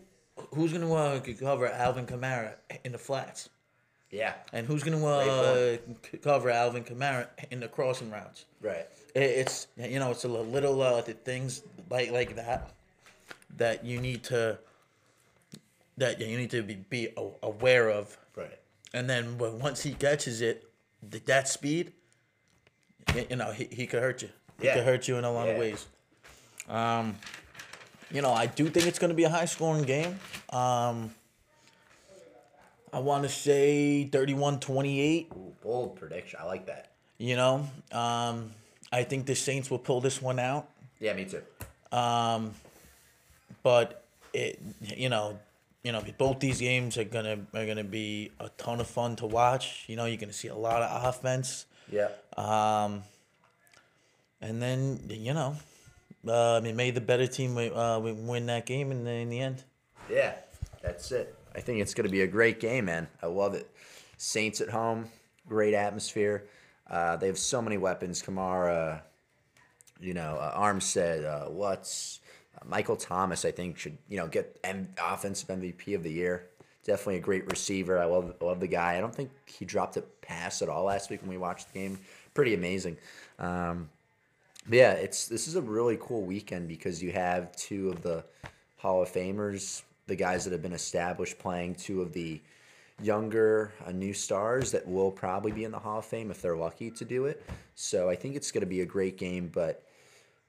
who's 0.53 0.73
gonna 0.73 0.93
uh, 0.93 1.19
cover 1.39 1.67
Alvin 1.67 2.05
Kamara 2.05 2.53
in 2.83 2.91
the 2.91 2.97
flats, 2.97 3.49
Yeah. 4.11 4.33
and 4.53 4.65
who's 4.67 4.83
gonna 4.83 5.03
uh, 5.05 5.77
cover 6.21 6.49
Alvin 6.49 6.83
Kamara 6.83 7.27
in 7.51 7.59
the 7.59 7.67
crossing 7.67 8.09
routes? 8.11 8.45
Right. 8.61 8.87
It, 9.15 9.21
it's 9.21 9.67
you 9.77 9.99
know 9.99 10.11
it's 10.11 10.23
a 10.23 10.27
little 10.27 10.81
uh, 10.81 11.01
the 11.01 11.13
things 11.13 11.63
like 11.89 12.11
like 12.11 12.35
that 12.35 12.71
that 13.57 13.83
you 13.83 13.99
need 13.99 14.23
to 14.25 14.57
that 15.97 16.19
you 16.21 16.37
need 16.37 16.49
to 16.51 16.61
be, 16.63 16.75
be 16.89 17.09
aware 17.43 17.89
of 17.89 18.17
Right. 18.35 18.57
and 18.93 19.09
then 19.09 19.37
when, 19.37 19.59
once 19.59 19.83
he 19.83 19.93
catches 19.93 20.39
it, 20.41 20.65
th- 21.11 21.25
that 21.25 21.47
speed, 21.49 21.91
you 23.29 23.35
know, 23.35 23.51
he, 23.51 23.67
he 23.69 23.85
could 23.85 24.01
hurt 24.01 24.21
you. 24.21 24.29
He 24.61 24.67
Yeah. 24.67 24.75
could 24.75 24.85
hurt 24.85 25.07
you 25.09 25.17
in 25.17 25.25
a 25.25 25.31
lot 25.31 25.49
of 25.49 25.57
ways. 25.57 25.87
Um, 26.69 27.17
you 28.11 28.21
know, 28.21 28.33
I 28.33 28.47
do 28.47 28.69
think 28.69 28.87
it's 28.87 28.99
going 28.99 29.09
to 29.09 29.15
be 29.15 29.23
a 29.23 29.29
high 29.29 29.45
scoring 29.45 29.83
game. 29.83 30.19
Um, 30.51 31.13
I 32.91 32.99
want 32.99 33.23
to 33.23 33.29
say 33.29 34.05
31 34.05 34.59
28. 34.59 35.31
Ooh, 35.31 35.53
bold 35.61 35.95
prediction. 35.95 36.39
I 36.41 36.45
like 36.45 36.65
that. 36.67 36.91
You 37.17 37.35
know, 37.35 37.67
um, 37.91 38.51
I 38.91 39.03
think 39.03 39.25
the 39.25 39.35
Saints 39.35 39.69
will 39.69 39.79
pull 39.79 40.01
this 40.01 40.21
one 40.21 40.39
out. 40.39 40.69
Yeah, 40.99 41.13
me 41.13 41.25
too. 41.25 41.41
Um, 41.95 42.53
but 43.61 44.05
it, 44.33 44.59
you 44.81 45.09
know, 45.09 45.37
you 45.83 45.91
know, 45.91 46.03
both 46.17 46.39
these 46.39 46.59
games 46.59 46.97
are 46.97 47.03
gonna 47.03 47.39
are 47.53 47.65
gonna 47.65 47.83
be 47.83 48.31
a 48.39 48.49
ton 48.57 48.79
of 48.79 48.87
fun 48.87 49.15
to 49.17 49.25
watch. 49.25 49.85
You 49.87 49.95
know, 49.95 50.05
you're 50.05 50.17
gonna 50.17 50.33
see 50.33 50.47
a 50.47 50.55
lot 50.55 50.81
of 50.81 51.05
offense. 51.05 51.65
Yeah. 51.91 52.09
Um, 52.37 53.03
and 54.41 54.61
then 54.61 54.99
you 55.09 55.33
know, 55.33 55.57
uh, 56.27 56.57
I 56.57 56.59
mean, 56.59 56.75
may 56.75 56.91
the 56.91 57.01
better 57.01 57.27
team 57.27 57.57
uh, 57.57 57.99
win 57.99 58.45
that 58.47 58.65
game 58.65 58.91
in 58.91 59.03
the 59.03 59.11
in 59.11 59.29
the 59.29 59.39
end. 59.39 59.63
Yeah, 60.09 60.35
that's 60.81 61.11
it. 61.11 61.35
I 61.55 61.61
think 61.61 61.81
it's 61.81 61.93
going 61.93 62.05
to 62.05 62.11
be 62.11 62.21
a 62.21 62.27
great 62.27 62.59
game, 62.59 62.85
man. 62.85 63.07
I 63.21 63.27
love 63.27 63.53
it. 63.53 63.69
Saints 64.17 64.61
at 64.61 64.69
home, 64.69 65.07
great 65.47 65.73
atmosphere. 65.73 66.47
Uh, 66.89 67.15
they 67.15 67.27
have 67.27 67.37
so 67.37 67.61
many 67.61 67.77
weapons. 67.77 68.21
Kamara, 68.21 69.01
you 69.99 70.13
know, 70.13 70.35
uh, 70.37 70.59
Armstead, 70.59 71.23
uh, 71.23 71.49
uh, 71.49 71.75
Michael 72.65 72.95
Thomas. 72.95 73.45
I 73.45 73.51
think 73.51 73.77
should 73.77 73.97
you 74.09 74.17
know 74.17 74.27
get 74.27 74.59
M- 74.63 74.89
offensive 75.01 75.47
MVP 75.47 75.95
of 75.95 76.03
the 76.03 76.11
year. 76.11 76.47
Definitely 76.83 77.17
a 77.17 77.21
great 77.21 77.49
receiver. 77.49 77.99
I 77.99 78.05
love 78.05 78.33
love 78.41 78.59
the 78.59 78.67
guy. 78.67 78.97
I 78.97 79.01
don't 79.01 79.13
think 79.13 79.31
he 79.45 79.65
dropped 79.65 79.97
a 79.97 80.01
pass 80.01 80.61
at 80.61 80.69
all 80.69 80.85
last 80.85 81.09
week 81.09 81.21
when 81.21 81.29
we 81.29 81.37
watched 81.37 81.71
the 81.71 81.79
game. 81.79 81.99
Pretty 82.33 82.53
amazing. 82.53 82.97
Um, 83.37 83.89
yeah, 84.69 84.91
it's 84.93 85.27
this 85.27 85.47
is 85.47 85.55
a 85.55 85.61
really 85.61 85.97
cool 85.99 86.21
weekend 86.21 86.67
because 86.67 87.01
you 87.01 87.11
have 87.11 87.55
two 87.55 87.89
of 87.89 88.01
the 88.01 88.23
Hall 88.77 89.01
of 89.01 89.11
Famers, 89.11 89.83
the 90.07 90.15
guys 90.15 90.43
that 90.43 90.51
have 90.51 90.61
been 90.61 90.73
established 90.73 91.37
playing 91.39 91.75
two 91.75 92.01
of 92.01 92.13
the 92.13 92.41
younger, 93.01 93.71
uh, 93.85 93.91
new 93.91 94.13
stars 94.13 94.71
that 94.71 94.87
will 94.87 95.11
probably 95.11 95.51
be 95.51 95.63
in 95.63 95.71
the 95.71 95.79
Hall 95.79 95.99
of 95.99 96.05
Fame 96.05 96.31
if 96.31 96.41
they're 96.41 96.57
lucky 96.57 96.91
to 96.91 97.05
do 97.05 97.25
it. 97.25 97.43
So 97.75 98.09
I 98.09 98.15
think 98.15 98.35
it's 98.35 98.51
going 98.51 98.61
to 98.61 98.67
be 98.67 98.81
a 98.81 98.85
great 98.85 99.17
game, 99.17 99.49
but 99.53 99.83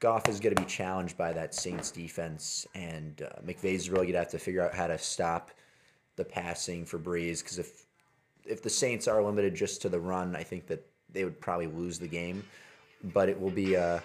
Goff 0.00 0.28
is 0.28 0.40
going 0.40 0.54
to 0.54 0.62
be 0.62 0.66
challenged 0.66 1.16
by 1.16 1.32
that 1.32 1.54
Saints 1.54 1.90
defense, 1.90 2.66
and 2.74 3.22
uh, 3.22 3.40
McVay's 3.42 3.90
really 3.90 4.06
going 4.06 4.14
to 4.14 4.18
have 4.18 4.30
to 4.30 4.38
figure 4.38 4.62
out 4.62 4.74
how 4.74 4.86
to 4.86 4.98
stop 4.98 5.50
the 6.16 6.24
passing 6.24 6.84
for 6.84 6.98
Brees 6.98 7.42
because 7.42 7.58
if 7.58 7.86
if 8.46 8.62
the 8.62 8.70
Saints 8.70 9.06
are 9.06 9.22
limited 9.22 9.54
just 9.54 9.80
to 9.82 9.88
the 9.88 10.00
run, 10.00 10.34
I 10.34 10.42
think 10.42 10.66
that 10.66 10.84
they 11.12 11.24
would 11.24 11.40
probably 11.40 11.66
lose 11.66 11.98
the 11.98 12.08
game. 12.08 12.42
But 13.02 13.28
it 13.28 13.40
will 13.40 13.50
be 13.50 13.74
a 13.74 14.02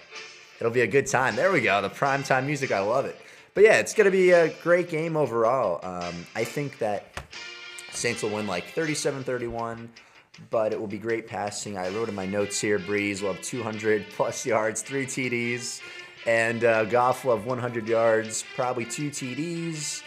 it'll 0.59 0.71
be 0.71 0.81
a 0.81 0.87
good 0.87 1.07
time. 1.07 1.35
There 1.35 1.51
we 1.51 1.61
go, 1.61 1.81
the 1.81 1.89
prime 1.89 2.23
time 2.23 2.45
music. 2.45 2.71
I 2.71 2.79
love 2.79 3.05
it. 3.05 3.19
But 3.53 3.63
yeah, 3.63 3.77
it's 3.77 3.93
going 3.93 4.05
to 4.05 4.11
be 4.11 4.31
a 4.31 4.49
great 4.61 4.89
game 4.89 5.15
overall. 5.15 5.79
Um, 5.83 6.25
I 6.35 6.43
think 6.43 6.77
that 6.79 7.05
Saints 7.91 8.21
will 8.21 8.31
win 8.31 8.47
like 8.47 8.73
37-31 8.75 9.87
but 10.49 10.73
it 10.73 10.79
will 10.79 10.87
be 10.87 10.97
great 10.97 11.27
passing. 11.27 11.77
I 11.77 11.89
wrote 11.89 12.09
in 12.09 12.15
my 12.15 12.25
notes 12.25 12.59
here 12.59 12.79
Brees 12.79 13.21
will 13.21 13.33
have 13.33 13.41
200 13.41 14.05
plus 14.09 14.45
yards, 14.45 14.81
three 14.81 15.05
TDs, 15.05 15.81
and 16.25 16.63
uh, 16.63 16.85
Goff 16.85 17.25
will 17.25 17.37
have 17.37 17.45
100 17.45 17.87
yards, 17.87 18.43
probably 18.55 18.85
two 18.85 19.09
TDs. 19.09 20.03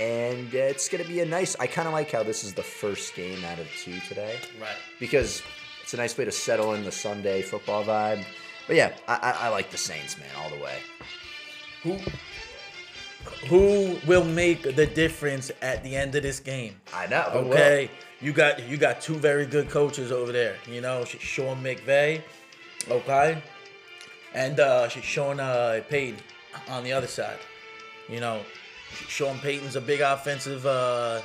And 0.00 0.54
uh, 0.54 0.58
it's 0.58 0.88
going 0.88 1.02
to 1.02 1.08
be 1.08 1.20
a 1.20 1.26
nice. 1.26 1.56
I 1.58 1.66
kind 1.66 1.88
of 1.88 1.94
like 1.94 2.12
how 2.12 2.22
this 2.22 2.44
is 2.44 2.54
the 2.54 2.62
first 2.62 3.14
game 3.16 3.44
out 3.44 3.58
of 3.58 3.66
two 3.82 3.98
today. 4.08 4.36
Right. 4.60 4.76
Because 5.00 5.42
it's 5.88 5.94
a 5.94 5.96
nice 5.96 6.18
way 6.18 6.26
to 6.26 6.30
settle 6.30 6.74
in 6.74 6.84
the 6.84 6.92
Sunday 6.92 7.40
football 7.40 7.82
vibe. 7.82 8.22
But 8.66 8.76
yeah, 8.76 8.92
I, 9.08 9.14
I, 9.14 9.46
I 9.46 9.48
like 9.48 9.70
the 9.70 9.78
Saints, 9.78 10.18
man, 10.18 10.28
all 10.36 10.50
the 10.50 10.62
way. 10.62 10.80
Who 11.82 11.96
who 13.48 13.96
will 14.06 14.24
make 14.26 14.76
the 14.76 14.84
difference 14.84 15.50
at 15.62 15.82
the 15.82 15.96
end 15.96 16.14
of 16.14 16.22
this 16.22 16.40
game? 16.40 16.74
I 16.92 17.06
know. 17.06 17.30
Okay, 17.32 17.90
you 18.20 18.34
got 18.34 18.68
you 18.68 18.76
got 18.76 19.00
two 19.00 19.14
very 19.14 19.46
good 19.46 19.70
coaches 19.70 20.12
over 20.12 20.30
there. 20.30 20.56
You 20.70 20.82
know, 20.82 21.06
Sean 21.06 21.62
McVay, 21.62 22.20
okay, 22.90 23.42
and 24.34 24.60
uh, 24.60 24.90
Sean 24.90 25.40
uh, 25.40 25.80
Payton 25.88 26.20
on 26.68 26.84
the 26.84 26.92
other 26.92 27.06
side. 27.06 27.38
You 28.10 28.20
know, 28.20 28.42
Sean 28.90 29.38
Payton's 29.38 29.76
a 29.76 29.80
big 29.80 30.02
offensive, 30.02 30.66
uh, 30.66 31.22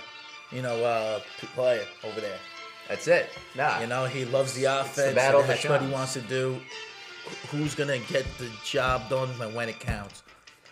you 0.53 0.61
know, 0.61 0.81
uh, 0.85 1.19
player 1.53 1.83
over 2.05 2.21
there. 2.21 2.39
That's 2.87 3.07
it. 3.07 3.29
Nah. 3.55 3.79
You 3.79 3.87
know, 3.87 4.05
he 4.05 4.25
loves 4.25 4.53
the 4.53 4.65
offense. 4.65 5.15
battle 5.15 5.41
of 5.41 5.47
the 5.47 5.53
That's 5.53 5.67
what 5.67 5.81
he 5.81 5.89
wants 5.89 6.13
to 6.13 6.21
do. 6.21 6.59
Who's 7.49 7.73
gonna 7.75 7.99
get 7.99 8.25
the 8.37 8.49
job 8.65 9.09
done 9.09 9.29
when 9.39 9.53
when 9.53 9.69
it 9.69 9.79
counts? 9.79 10.23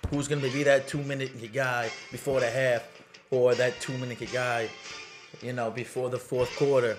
Who's 0.09 0.27
gonna 0.27 0.41
be 0.41 0.63
that 0.63 0.87
two 0.87 1.01
minute 1.03 1.53
guy 1.53 1.89
before 2.11 2.41
the 2.41 2.49
half, 2.49 2.83
or 3.29 3.55
that 3.55 3.79
two 3.79 3.97
minute 3.97 4.19
guy, 4.33 4.69
you 5.41 5.53
know, 5.53 5.71
before 5.71 6.09
the 6.09 6.19
fourth 6.19 6.53
quarter? 6.57 6.97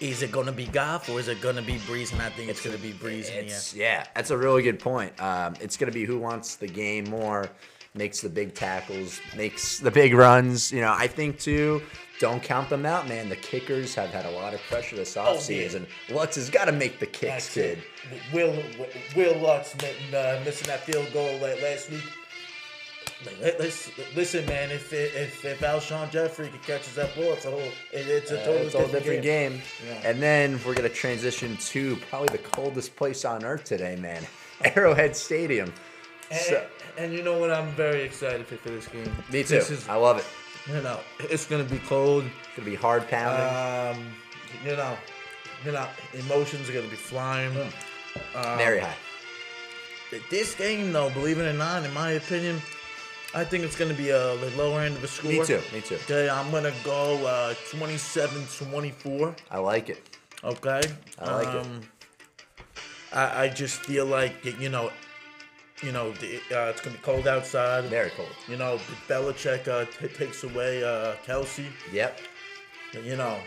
Is 0.00 0.22
it 0.22 0.30
gonna 0.30 0.52
be 0.52 0.66
Goff 0.66 1.08
or 1.08 1.18
is 1.18 1.28
it 1.28 1.40
gonna 1.40 1.62
be 1.62 1.74
Brees? 1.80 2.12
And 2.12 2.22
I 2.22 2.30
think 2.30 2.48
it's, 2.48 2.64
gonna 2.64 2.78
be 2.78 2.92
Brees 2.92 3.26
the 3.26 3.78
yeah, 3.78 4.06
that's 4.14 4.30
a 4.30 4.38
really 4.38 4.62
good 4.62 4.78
point. 4.78 5.20
Um, 5.20 5.54
it's 5.60 5.76
going 5.76 5.92
to 5.92 5.98
be 5.98 6.04
who 6.04 6.18
wants 6.18 6.56
the 6.56 6.68
game 6.68 7.04
more, 7.10 7.50
makes 7.94 8.20
the 8.20 8.28
big 8.28 8.54
tackles, 8.54 9.20
makes 9.36 9.78
the 9.78 9.90
big 9.90 10.14
runs. 10.14 10.70
You 10.72 10.80
know, 10.82 10.94
I 10.96 11.06
think 11.06 11.38
too. 11.38 11.82
Don't 12.18 12.42
count 12.42 12.68
them 12.68 12.84
out, 12.84 13.08
man. 13.08 13.30
The 13.30 13.36
kickers 13.36 13.94
have 13.94 14.10
had 14.10 14.26
a 14.26 14.30
lot 14.32 14.52
of 14.52 14.60
pressure 14.68 14.94
this 14.96 15.16
Oh, 15.16 15.22
offseason. 15.22 15.86
Lutz 16.10 16.36
has 16.36 16.50
got 16.50 16.66
to 16.66 16.72
make 16.72 16.98
the 16.98 17.06
kicks, 17.06 17.46
That's 17.46 17.54
kid. 17.54 17.78
it. 18.12 18.20
Will 18.34 18.62
Will 19.16 19.38
Lutz 19.40 19.74
uh, 19.74 20.42
missing 20.44 20.66
that 20.66 20.84
field 20.84 21.10
goal 21.14 21.32
la- 21.38 21.54
last 21.62 21.90
week. 21.90 22.02
Listen, 24.14 24.46
man. 24.46 24.70
If 24.70 24.92
if 24.92 25.44
if 25.44 25.60
Alshon 25.60 26.10
Jeffery 26.10 26.50
catches 26.66 26.94
that 26.94 27.14
ball, 27.14 27.32
it's 27.34 27.44
a 27.44 27.50
whole 27.50 27.62
it's 27.92 28.30
a 28.30 28.40
Uh, 28.40 28.44
totally 28.44 28.66
it's 28.66 28.74
all 28.74 28.86
different 28.88 29.22
game. 29.22 29.60
Yeah. 29.86 30.00
And 30.10 30.22
then 30.22 30.58
we're 30.64 30.74
gonna 30.74 30.88
transition 30.88 31.56
to 31.58 31.96
probably 32.08 32.28
the 32.28 32.42
coldest 32.42 32.96
place 32.96 33.24
on 33.24 33.44
earth 33.44 33.64
today, 33.64 33.96
man. 33.96 34.26
Arrowhead 34.64 35.16
Stadium. 35.16 35.72
And, 36.30 36.40
So- 36.40 36.66
and 36.98 37.12
you 37.12 37.22
know 37.22 37.38
what? 37.38 37.50
I'm 37.50 37.70
very 37.72 38.02
excited 38.02 38.46
for, 38.46 38.56
for 38.56 38.70
this 38.70 38.86
game. 38.88 39.10
me 39.32 39.42
too. 39.42 39.56
Is 39.56 39.88
I 39.88 39.96
love 39.96 40.18
it. 40.18 40.26
you 40.68 40.80
know 40.82 41.00
it's 41.20 41.46
gonna 41.46 41.64
be 41.64 41.78
cold. 41.78 42.24
It's 42.24 42.56
gonna 42.56 42.68
be 42.68 42.76
hard 42.76 43.08
pounding. 43.08 44.02
Um, 44.02 44.12
you 44.64 44.76
know, 44.76 44.96
you 45.64 45.72
know, 45.72 45.86
emotions 46.14 46.68
are 46.68 46.72
gonna 46.72 46.88
be 46.88 46.96
flying. 46.96 47.56
Um, 48.34 48.58
Very 48.58 48.80
high. 48.80 48.96
This 50.28 50.54
game, 50.56 50.92
though, 50.92 51.10
believe 51.10 51.38
it 51.38 51.46
or 51.48 51.52
not, 51.52 51.84
in 51.84 51.94
my 51.94 52.12
opinion, 52.12 52.60
I 53.32 53.44
think 53.44 53.62
it's 53.62 53.76
going 53.76 53.90
to 53.92 53.96
be 53.96 54.10
a 54.10 54.36
the 54.38 54.50
lower 54.56 54.80
end 54.80 54.96
of 54.96 55.02
the 55.02 55.08
score. 55.08 55.30
Me 55.30 55.44
too. 55.44 55.60
Me 55.72 55.80
too. 55.80 55.94
Okay, 55.94 56.28
I'm 56.28 56.50
going 56.50 56.64
to 56.64 56.74
go 56.84 57.24
uh, 57.24 57.54
27-24. 57.70 59.36
I 59.52 59.58
like 59.58 59.88
it. 59.88 60.18
Okay. 60.42 60.80
I 61.20 61.34
like 61.36 61.48
it. 61.54 61.60
um, 61.60 61.80
I, 63.12 63.44
I 63.44 63.48
just 63.48 63.80
feel 63.82 64.06
like 64.06 64.44
you 64.58 64.68
know, 64.68 64.90
you 65.82 65.92
know, 65.92 66.10
uh, 66.10 66.70
it's 66.70 66.80
gonna 66.80 66.96
be 66.96 67.02
cold 67.02 67.26
outside. 67.26 67.84
Very 67.84 68.10
cold. 68.10 68.30
You 68.48 68.56
know, 68.56 68.78
Belichick 69.08 69.66
uh, 69.68 69.84
t- 69.86 70.08
takes 70.08 70.42
away 70.44 70.82
uh, 70.84 71.14
Kelce. 71.26 71.66
Yep. 71.92 72.18
You 73.04 73.16
know, 73.16 73.38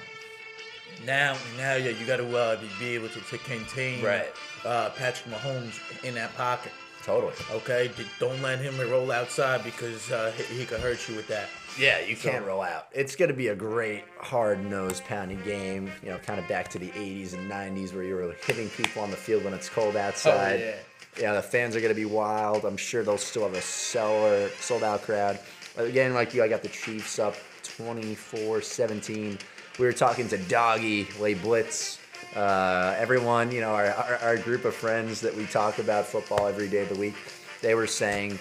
now 1.05 1.35
now 1.57 1.75
yeah, 1.75 1.89
you 1.91 2.05
got 2.05 2.17
to 2.17 2.37
uh, 2.37 2.55
be, 2.59 2.67
be 2.79 2.95
able 2.95 3.09
to, 3.09 3.19
to 3.19 3.37
contain 3.39 4.03
Right. 4.03 4.27
uh, 4.65 4.89
Patrick 4.91 5.33
Mahomes 5.35 5.79
in 6.03 6.13
that 6.15 6.33
pocket. 6.35 6.71
Totally. 7.03 7.33
Okay, 7.51 7.91
don't 8.17 8.41
let 8.41 8.59
him 8.59 8.79
roll 8.89 9.11
outside 9.11 9.61
because 9.65 10.09
uh, 10.09 10.31
he, 10.37 10.59
he 10.59 10.65
could 10.65 10.79
hurt 10.79 11.09
you 11.09 11.17
with 11.17 11.27
that. 11.27 11.49
Yeah, 11.77 11.99
you 11.99 12.15
can't 12.15 12.45
roll 12.45 12.61
out. 12.61 12.87
It's 12.93 13.17
going 13.17 13.27
to 13.27 13.35
be 13.35 13.49
a 13.49 13.55
great 13.55 14.05
hard 14.21 14.63
nose 14.63 15.01
pounding 15.01 15.41
game. 15.43 15.91
You 16.01 16.11
know, 16.11 16.17
kind 16.19 16.39
of 16.39 16.47
back 16.47 16.69
to 16.69 16.79
the 16.79 16.87
80s 16.91 17.33
and 17.33 17.51
90s 17.51 17.93
where 17.93 18.05
you 18.05 18.15
were 18.15 18.33
hitting 18.45 18.69
people 18.69 19.01
on 19.01 19.11
the 19.11 19.17
field 19.17 19.43
when 19.43 19.53
it's 19.53 19.67
cold 19.67 19.97
outside. 19.97 20.61
Oh, 20.61 20.63
yeah. 20.65 20.75
Yeah, 21.20 21.34
the 21.34 21.41
fans 21.41 21.75
are 21.75 21.79
going 21.79 21.93
to 21.93 22.00
be 22.00 22.05
wild. 22.05 22.65
I'm 22.65 22.77
sure 22.77 23.03
they'll 23.03 23.17
still 23.17 23.43
have 23.43 23.53
a 23.53 23.62
seller, 23.62 24.50
sold 24.60 24.84
out 24.84 25.03
crowd. 25.03 25.39
Again, 25.77 26.13
like 26.13 26.34
you, 26.34 26.43
I 26.43 26.48
got 26.48 26.63
the 26.63 26.70
Chiefs 26.70 27.20
up 27.20 27.36
24 27.63 28.62
17. 28.62 29.38
We 29.79 29.86
were 29.86 29.93
talking 29.93 30.27
to 30.29 30.38
Doggy, 30.38 31.08
Lay 31.20 31.34
Blitz. 31.36 32.00
Uh, 32.36 32.96
everyone, 32.98 33.51
you 33.51 33.62
know, 33.62 33.74
our, 33.74 33.88
our, 33.91 34.15
our 34.17 34.38
group 34.38 34.65
of 34.65 34.74
friends 34.74 35.22
that 35.22 35.36
we 35.36 35.46
talk 35.46 35.77
about 35.77 36.05
football 36.05 36.48
every 36.48 36.67
day 36.67 36.82
of 36.82 36.89
the 36.89 36.96
week, 36.96 37.15
they 37.62 37.75
were 37.75 37.86
saying 37.86 38.39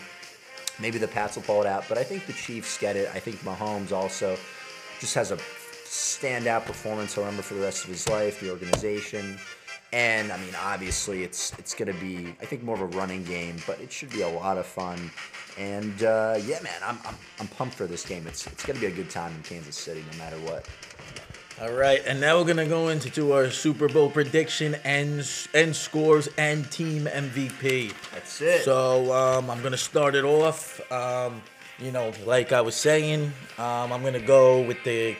maybe 0.81 0.99
the 0.99 1.09
Pats 1.09 1.37
will 1.37 1.43
pull 1.43 1.61
it 1.61 1.67
out, 1.67 1.85
but 1.89 1.99
I 1.99 2.05
think 2.05 2.27
the 2.27 2.33
Chiefs 2.33 2.79
get 2.79 2.97
it. 2.97 3.11
I 3.15 3.19
think 3.19 3.37
Mahomes 3.41 3.93
also 3.93 4.37
just 4.99 5.15
has 5.15 5.31
a 5.31 5.37
standout 5.37 6.65
performance 6.65 7.15
he'll 7.15 7.25
remember 7.25 7.43
for 7.43 7.55
the 7.55 7.61
rest 7.61 7.85
of 7.85 7.91
his 7.91 8.09
life, 8.09 8.41
the 8.41 8.51
organization. 8.51 9.39
And 9.93 10.33
I 10.33 10.39
mean, 10.39 10.55
obviously, 10.63 11.23
it's 11.23 11.53
it's 11.59 11.75
going 11.75 11.93
to 11.93 12.01
be, 12.01 12.35
I 12.41 12.47
think, 12.47 12.63
more 12.63 12.77
of 12.77 12.81
a 12.81 12.97
running 12.97 13.25
game, 13.25 13.57
but 13.67 13.79
it 13.81 13.93
should 13.93 14.11
be 14.11 14.23
a 14.23 14.29
lot 14.29 14.57
of 14.57 14.65
fun. 14.65 15.11
And 15.59 16.03
uh, 16.03 16.39
yeah, 16.47 16.61
man, 16.63 16.81
I'm, 16.83 16.99
I'm, 17.05 17.15
I'm 17.41 17.49
pumped 17.49 17.75
for 17.75 17.87
this 17.87 18.07
game. 18.07 18.27
It's 18.27 18.47
it's 18.47 18.65
going 18.65 18.77
to 18.77 18.81
be 18.81 18.87
a 18.87 18.95
good 18.97 19.11
time 19.11 19.35
in 19.37 19.43
Kansas 19.43 19.77
City, 19.77 20.03
no 20.13 20.19
matter 20.19 20.37
what. 20.39 20.67
All 21.61 21.73
right, 21.73 22.03
and 22.07 22.21
now 22.21 22.39
we're 22.39 22.47
gonna 22.47 22.67
go 22.67 22.89
into 22.89 23.11
to 23.11 23.35
our 23.35 23.51
Super 23.51 23.87
Bowl 23.87 24.11
prediction 24.11 24.75
and 24.85 25.29
and 25.53 25.77
scores 25.77 26.29
and 26.39 26.69
team 26.73 27.05
MVP. 27.05 27.93
That's 28.11 28.41
it. 28.41 28.65
So 28.65 29.13
um, 29.13 29.51
I'm 29.51 29.63
gonna 29.63 29.77
start 29.77 30.15
it 30.15 30.25
off. 30.25 30.81
Um, 30.91 31.43
you 31.79 31.93
know, 31.93 32.11
like 32.25 32.53
I 32.53 32.63
was 32.63 32.75
saying, 32.75 33.33
um, 33.59 33.93
I'm 33.93 34.03
gonna 34.03 34.19
go 34.19 34.63
with 34.63 34.83
the 34.83 35.15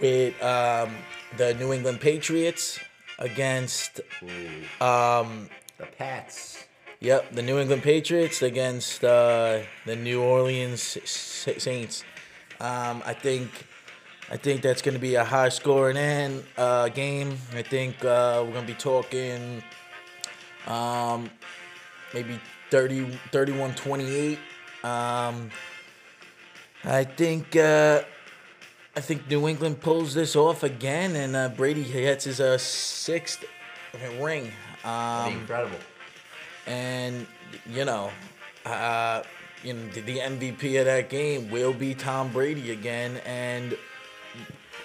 with 0.00 0.42
um, 0.42 0.94
the 1.36 1.54
New 1.54 1.72
England 1.72 2.00
Patriots 2.00 2.80
against 3.18 4.00
um, 4.80 5.48
the 5.78 5.86
Pats. 5.98 6.64
Yep, 7.00 7.32
the 7.32 7.42
New 7.42 7.58
England 7.58 7.82
Patriots 7.82 8.42
against 8.42 9.04
uh, 9.04 9.60
the 9.84 9.96
New 9.96 10.22
Orleans 10.22 10.82
Saints. 11.04 12.04
Um, 12.58 13.02
I 13.04 13.12
think, 13.12 13.50
I 14.30 14.38
think 14.38 14.62
that's 14.62 14.80
going 14.80 14.94
to 14.94 15.00
be 15.00 15.14
a 15.14 15.24
high 15.24 15.50
scoring 15.50 15.98
and 15.98 16.42
uh, 16.56 16.88
game. 16.88 17.36
I 17.54 17.62
think 17.62 18.02
uh, 18.02 18.42
we're 18.44 18.52
going 18.52 18.66
to 18.66 18.72
be 18.72 18.78
talking, 18.78 19.62
um, 20.66 21.30
maybe 22.14 22.40
30, 22.70 23.18
31-28. 23.30 24.38
Um, 24.82 25.50
I 26.84 27.04
think, 27.04 27.54
uh, 27.56 28.02
I 28.96 29.00
think 29.00 29.28
New 29.28 29.46
England 29.46 29.82
pulls 29.82 30.14
this 30.14 30.34
off 30.34 30.62
again, 30.62 31.16
and 31.16 31.36
uh, 31.36 31.50
Brady 31.50 31.84
gets 31.84 32.24
his 32.24 32.40
uh, 32.40 32.56
sixth 32.56 33.44
ring. 34.18 34.50
Um, 34.84 35.34
incredible. 35.34 35.76
and 36.66 37.26
you 37.68 37.84
know, 37.84 38.10
uh, 38.64 39.22
you 39.62 39.74
know 39.74 39.86
the, 39.90 40.18
MVP 40.18 40.80
of 40.80 40.86
that 40.86 41.10
game 41.10 41.50
will 41.50 41.74
be 41.74 41.94
Tom 41.94 42.32
Brady 42.32 42.70
again, 42.70 43.20
and 43.26 43.76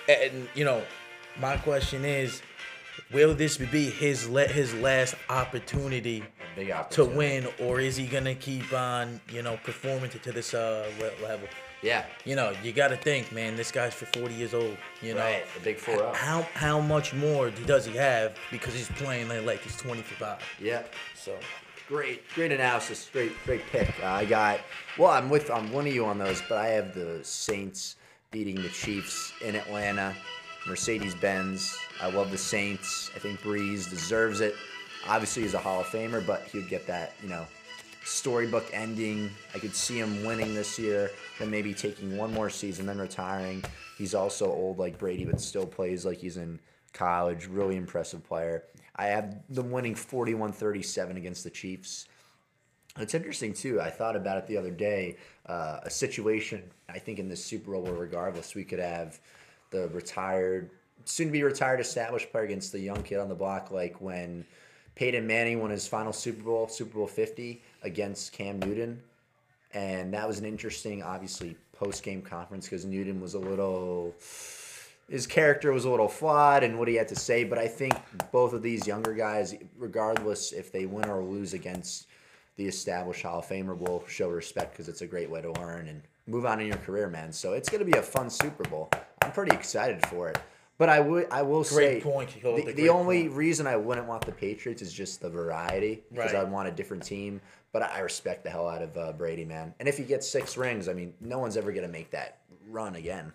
and 0.09 0.49
you 0.55 0.65
know, 0.65 0.83
my 1.39 1.55
question 1.55 2.03
is, 2.03 2.41
will 3.13 3.33
this 3.33 3.55
be 3.55 3.89
his 3.89 4.27
le- 4.27 4.45
his 4.45 4.73
last 4.75 5.15
opportunity 5.29 6.21
Big 6.57 6.73
to 6.89 7.05
win, 7.05 7.47
or 7.61 7.79
is 7.79 7.95
he 7.95 8.07
gonna 8.07 8.35
keep 8.35 8.73
on 8.73 9.21
you 9.31 9.41
know 9.41 9.57
performing 9.63 10.09
to, 10.09 10.19
to 10.19 10.33
this 10.33 10.53
uh 10.53 10.85
level? 11.23 11.47
Yeah. 11.81 12.05
You 12.25 12.35
know, 12.35 12.53
you 12.63 12.71
got 12.71 12.89
to 12.89 12.97
think, 12.97 13.31
man. 13.31 13.55
This 13.55 13.71
guy's 13.71 13.93
for 13.93 14.05
40 14.05 14.33
years 14.35 14.53
old. 14.53 14.77
You 15.01 15.15
know, 15.15 15.21
Right, 15.21 15.43
the 15.55 15.61
big 15.61 15.77
4-0. 15.77 16.13
How 16.13 16.47
how 16.53 16.79
much 16.79 17.13
more 17.13 17.49
does 17.49 17.85
he 17.85 17.95
have 17.95 18.35
because 18.51 18.73
he's 18.73 18.89
playing 18.89 19.29
like, 19.29 19.45
like 19.45 19.61
he's 19.61 19.77
25? 19.77 20.39
Yeah. 20.59 20.83
So 21.15 21.33
Great, 21.91 22.23
great 22.35 22.53
analysis. 22.53 23.09
Great, 23.11 23.33
great 23.43 23.65
pick. 23.69 23.93
Uh, 24.01 24.07
I 24.07 24.23
got. 24.23 24.61
Well, 24.97 25.11
I'm 25.11 25.29
with. 25.29 25.51
I'm 25.51 25.73
one 25.73 25.85
of 25.85 25.93
you 25.93 26.05
on 26.05 26.17
those, 26.17 26.41
but 26.47 26.57
I 26.57 26.67
have 26.67 26.93
the 26.93 27.19
Saints 27.21 27.97
beating 28.31 28.55
the 28.55 28.69
Chiefs 28.69 29.33
in 29.41 29.55
Atlanta. 29.57 30.15
Mercedes 30.65 31.15
Benz. 31.15 31.77
I 32.01 32.09
love 32.09 32.31
the 32.31 32.37
Saints. 32.37 33.11
I 33.13 33.19
think 33.19 33.41
Brees 33.41 33.89
deserves 33.89 34.39
it. 34.39 34.55
Obviously, 35.05 35.43
he's 35.43 35.53
a 35.53 35.59
Hall 35.59 35.81
of 35.81 35.87
Famer, 35.87 36.25
but 36.25 36.43
he'd 36.43 36.69
get 36.69 36.87
that, 36.87 37.11
you 37.21 37.27
know, 37.27 37.45
storybook 38.03 38.69
ending. 38.73 39.31
I 39.53 39.59
could 39.59 39.75
see 39.75 39.99
him 39.99 40.25
winning 40.25 40.53
this 40.53 40.77
year, 40.79 41.11
then 41.39 41.49
maybe 41.51 41.73
taking 41.73 42.17
one 42.17 42.33
more 42.33 42.49
season, 42.49 42.85
then 42.85 42.99
retiring. 42.99 43.63
He's 43.97 44.15
also 44.15 44.47
old 44.47 44.79
like 44.79 44.97
Brady, 44.97 45.25
but 45.25 45.39
still 45.39 45.65
plays 45.65 46.05
like 46.05 46.17
he's 46.17 46.37
in 46.37 46.59
college. 46.93 47.47
Really 47.47 47.75
impressive 47.75 48.23
player. 48.23 48.63
I 48.95 49.07
have 49.07 49.41
them 49.49 49.71
winning 49.71 49.95
41 49.95 50.51
37 50.51 51.17
against 51.17 51.43
the 51.43 51.49
Chiefs. 51.49 52.07
It's 52.99 53.13
interesting 53.13 53.53
too. 53.53 53.79
I 53.79 53.89
thought 53.89 54.15
about 54.15 54.37
it 54.37 54.47
the 54.47 54.57
other 54.57 54.71
day. 54.71 55.17
Uh, 55.45 55.79
a 55.83 55.89
situation 55.89 56.63
I 56.89 56.99
think 56.99 57.19
in 57.19 57.29
this 57.29 57.43
Super 57.43 57.71
Bowl, 57.71 57.83
regardless, 57.83 58.53
we 58.53 58.63
could 58.63 58.79
have 58.79 59.19
the 59.69 59.87
retired, 59.89 60.69
soon 61.05 61.27
to 61.27 61.31
be 61.31 61.43
retired, 61.43 61.79
established 61.79 62.31
player 62.31 62.43
against 62.43 62.73
the 62.73 62.79
young 62.79 63.01
kid 63.01 63.19
on 63.19 63.29
the 63.29 63.35
block, 63.35 63.71
like 63.71 64.01
when 64.01 64.45
Peyton 64.95 65.25
Manning 65.25 65.61
won 65.61 65.71
his 65.71 65.87
final 65.87 66.11
Super 66.11 66.43
Bowl, 66.43 66.67
Super 66.67 66.97
Bowl 66.97 67.07
Fifty, 67.07 67.61
against 67.81 68.33
Cam 68.33 68.59
Newton, 68.59 69.01
and 69.73 70.13
that 70.13 70.27
was 70.27 70.39
an 70.39 70.45
interesting, 70.45 71.01
obviously, 71.03 71.55
post 71.73 72.03
game 72.03 72.21
conference 72.21 72.65
because 72.65 72.85
Newton 72.85 73.19
was 73.21 73.33
a 73.33 73.39
little. 73.39 74.13
His 75.09 75.27
character 75.27 75.73
was 75.73 75.83
a 75.83 75.89
little 75.89 76.07
flawed 76.07 76.63
and 76.63 76.79
what 76.79 76.87
he 76.87 76.95
had 76.95 77.09
to 77.09 77.15
say, 77.17 77.43
but 77.43 77.57
I 77.57 77.67
think 77.67 77.93
both 78.31 78.53
of 78.53 78.61
these 78.61 78.87
younger 78.87 79.13
guys, 79.13 79.53
regardless 79.77 80.53
if 80.53 80.71
they 80.71 80.85
win 80.85 81.09
or 81.09 81.21
lose 81.21 81.53
against 81.53 82.07
the 82.55 82.65
established 82.65 83.23
Hall 83.23 83.39
of 83.39 83.45
Famer 83.45 83.77
will 83.77 84.05
show 84.07 84.29
respect 84.29 84.71
because 84.71 84.87
it's 84.87 85.01
a 85.01 85.07
great 85.07 85.29
way 85.29 85.41
to 85.41 85.51
learn 85.53 85.87
and 85.89 86.01
move 86.27 86.45
on 86.45 86.61
in 86.61 86.67
your 86.67 86.77
career, 86.77 87.09
man. 87.09 87.33
So 87.33 87.53
it's 87.53 87.67
going 87.67 87.83
to 87.83 87.91
be 87.91 87.97
a 87.97 88.01
fun 88.01 88.29
Super 88.29 88.63
Bowl. 88.69 88.89
I'm 89.21 89.33
pretty 89.33 89.53
excited 89.53 90.05
for 90.07 90.29
it. 90.29 90.39
But 90.77 90.87
I 90.89 90.99
would, 90.99 91.27
I 91.29 91.41
will 91.41 91.63
Great 91.63 91.69
say, 91.69 92.01
point, 92.01 92.41
the, 92.41 92.63
the 92.65 92.71
the 92.73 92.89
only 92.89 93.27
reason 93.27 93.67
I 93.67 93.75
wouldn't 93.75 94.07
want 94.07 94.25
the 94.25 94.31
Patriots 94.31 94.81
is 94.81 94.91
just 94.91 95.21
the 95.21 95.29
variety 95.29 96.03
because 96.11 96.33
Right. 96.33 96.41
I'd 96.41 96.51
want 96.51 96.69
a 96.69 96.71
different 96.71 97.03
team. 97.03 97.39
But 97.73 97.83
I 97.83 97.99
respect 97.99 98.43
the 98.43 98.49
hell 98.49 98.67
out 98.67 98.81
of 98.81 98.97
uh, 98.97 99.13
Brady, 99.13 99.45
man. 99.45 99.73
And 99.79 99.87
if 99.87 99.97
he 99.97 100.03
gets 100.03 100.27
six 100.27 100.57
rings, 100.57 100.89
I 100.89 100.93
mean, 100.93 101.13
no 101.21 101.39
one's 101.39 101.55
ever 101.55 101.71
going 101.71 101.85
to 101.85 101.91
make 101.91 102.11
that 102.11 102.39
run 102.69 102.95
again. 102.95 103.31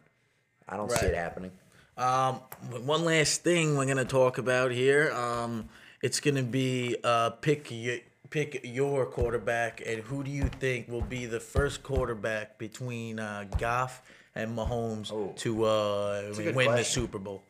I 0.69 0.77
don't 0.77 0.91
see 0.91 1.07
it 1.07 1.15
happening. 1.15 1.53
Um, 1.97 2.41
one 2.85 3.05
last 3.05 3.43
thing 3.43 3.77
we're 3.77 3.87
gonna 3.87 4.05
talk 4.05 4.37
about 4.37 4.71
here. 4.71 5.13
Um, 5.13 5.69
it's 6.03 6.21
gonna 6.21 6.43
be 6.43 6.97
uh, 7.03 7.31
pick 7.31 7.69
your 7.71 7.99
pick 8.29 8.61
your 8.65 9.07
quarterback, 9.07 9.81
and 9.87 10.03
who 10.03 10.23
do 10.23 10.31
you 10.31 10.51
think 10.61 10.89
will 10.89 11.01
be 11.01 11.25
the 11.25 11.41
first 11.41 11.83
quarterback 11.83 12.59
between 12.59 13.19
uh, 13.19 13.45
Goff 13.59 14.03
and 14.35 14.55
Mahomes 14.59 15.11
Oh. 15.11 15.33
to 15.37 15.65
uh, 15.65 16.33
win 16.37 16.53
good 16.53 16.79
the. 16.79 16.85
Super 16.85 17.19
Bowl? 17.19 17.45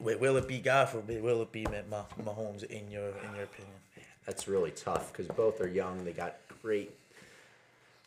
Wait, 0.00 0.20
will 0.20 0.36
it 0.36 0.46
be 0.46 0.58
Goff 0.58 0.94
or 0.94 1.00
will 1.00 1.40
it 1.42 1.50
be 1.52 1.64
Mah- 1.88 2.04
Mahomes 2.22 2.64
in 2.64 2.90
your 2.90 3.08
in 3.08 3.34
your 3.34 3.44
opinion? 3.44 3.74
That's 4.28 4.46
really 4.46 4.72
tough 4.72 5.10
because 5.10 5.26
both 5.26 5.58
are 5.62 5.68
young. 5.68 6.04
They 6.04 6.12
got 6.12 6.36
great 6.60 6.90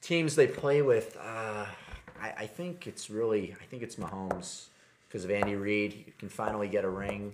teams 0.01 0.35
they 0.35 0.45
play 0.45 0.83
with. 0.83 1.17
Uh, 1.19 1.65
I, 2.21 2.33
I 2.37 2.45
think 2.45 2.85
it's 2.85 3.09
really, 3.09 3.55
I 3.59 3.65
think 3.65 3.81
it's 3.81 3.95
Mahomes 3.95 4.65
because 5.07 5.25
of 5.25 5.31
Andy 5.31 5.55
Reid. 5.55 5.93
He 5.93 6.13
can 6.19 6.29
finally 6.29 6.67
get 6.67 6.85
a 6.85 6.89
ring. 6.89 7.33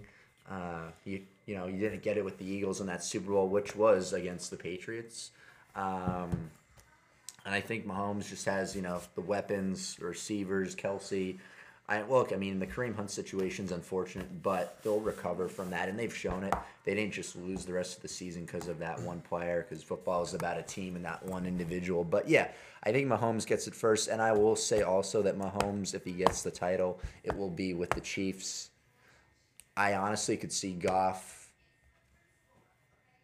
Uh, 0.50 0.84
you, 1.04 1.22
you 1.46 1.56
know, 1.58 1.68
you 1.68 1.78
didn't 1.78 2.02
get 2.02 2.16
it 2.16 2.24
with 2.24 2.38
the 2.38 2.46
Eagles 2.46 2.80
in 2.80 2.88
that 2.88 3.04
Super 3.04 3.32
Bowl, 3.32 3.50
which 3.50 3.76
was 3.76 4.14
against 4.14 4.52
the 4.52 4.58
Patriots. 4.58 5.32
Um, 5.76 6.50
and 7.46 7.54
I 7.54 7.60
think 7.60 7.86
Mahomes 7.86 8.30
just 8.30 8.46
has, 8.46 8.74
you 8.74 8.82
know, 8.82 9.02
the 9.16 9.22
weapons, 9.22 9.98
receivers, 10.00 10.78
Kelce. 10.78 11.36
I 11.90 12.02
look, 12.02 12.34
I 12.34 12.36
mean, 12.36 12.60
the 12.60 12.68
Kareem 12.68 12.96
Hunt 12.96 13.10
situation's 13.10 13.72
unfortunate, 13.72 14.44
but 14.44 14.78
they'll 14.84 15.00
recover 15.00 15.48
from 15.48 15.70
that, 15.70 15.88
and 15.88 15.98
they've 15.98 16.14
shown 16.14 16.44
it. 16.44 16.54
They 16.84 16.94
didn't 16.94 17.14
just 17.14 17.38
lose 17.38 17.64
the 17.64 17.72
rest 17.72 17.96
of 17.96 18.02
the 18.02 18.10
season 18.10 18.44
because 18.44 18.68
of 18.68 18.78
that 18.80 19.00
one 19.02 19.22
player, 19.22 19.66
because 19.68 19.84
football 19.84 20.22
is 20.22 20.34
about 20.34 20.58
a 20.58 20.64
team 20.64 20.96
and 20.96 21.04
not 21.04 21.26
one 21.26 21.46
individual. 21.46 22.04
But 22.04 22.28
yeah, 22.28 22.50
I 22.84 22.92
think 22.92 23.08
Mahomes 23.08 23.48
gets 23.48 23.68
it 23.68 23.76
first, 23.76 24.10
and 24.10 24.22
I 24.22 24.34
will 24.34 24.58
say 24.58 24.82
also 24.82 25.22
that 25.22 25.40
Mahomes, 25.40 25.94
if 25.94 26.04
he 26.04 26.12
gets 26.12 26.42
the 26.42 26.52
title, 26.52 27.00
it 27.24 27.36
will 27.36 27.50
be 27.50 27.74
with 27.74 27.92
the 27.92 28.02
Chiefs. 28.02 28.70
I 29.78 29.94
honestly 29.94 30.36
could 30.36 30.52
see 30.52 30.74
Goff 30.74 31.52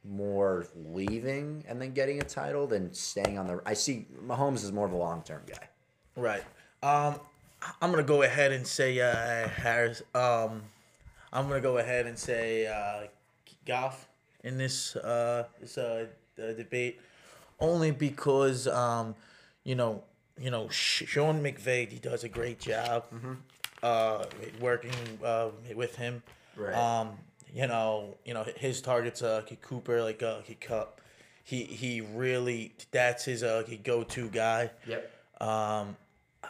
more 0.05 0.67
leaving 0.75 1.63
and 1.67 1.81
then 1.81 1.93
getting 1.93 2.21
a 2.21 2.23
title 2.23 2.67
than 2.67 2.93
staying 2.93 3.37
on 3.37 3.47
the. 3.47 3.61
I 3.65 3.73
see 3.73 4.05
Mahomes 4.25 4.63
is 4.63 4.71
more 4.71 4.85
of 4.85 4.93
a 4.93 4.97
long 4.97 5.21
term 5.23 5.41
guy. 5.47 5.67
Right. 6.15 6.43
Um, 6.81 7.19
I'm 7.81 7.91
gonna 7.91 8.03
go 8.03 8.21
ahead 8.23 8.51
and 8.51 8.65
say 8.65 8.99
uh, 8.99 9.47
Harris. 9.49 10.01
Um, 10.13 10.63
I'm 11.31 11.47
gonna 11.47 11.61
go 11.61 11.77
ahead 11.77 12.05
and 12.05 12.17
say 12.17 12.67
uh, 12.67 13.07
Goff 13.65 14.07
in 14.43 14.57
this 14.57 14.95
uh, 14.95 15.45
this 15.59 15.77
uh, 15.77 16.07
debate, 16.37 16.99
only 17.59 17.91
because 17.91 18.67
um, 18.67 19.15
you 19.63 19.75
know 19.75 20.03
you 20.39 20.51
know 20.51 20.67
Sean 20.69 21.43
McVay 21.43 21.89
he 21.91 21.99
does 21.99 22.23
a 22.23 22.29
great 22.29 22.59
job 22.59 23.05
uh, 23.81 24.25
working 24.59 24.91
uh, 25.23 25.49
with 25.75 25.95
him. 25.95 26.23
Right. 26.55 26.75
Um, 26.75 27.17
you 27.53 27.67
know 27.67 28.15
you 28.25 28.33
know 28.33 28.45
his 28.57 28.81
targets 28.81 29.21
uh 29.21 29.43
Cooper 29.61 30.01
like 30.01 30.23
uh 30.23 30.39
Kupp. 30.59 30.99
He 31.43 31.63
he 31.63 32.01
really 32.01 32.73
that's 32.91 33.25
his 33.25 33.43
uh 33.43 33.63
go 33.83 34.03
to 34.03 34.29
guy. 34.29 34.71
Yep. 34.87 35.11
Um, 35.41 35.95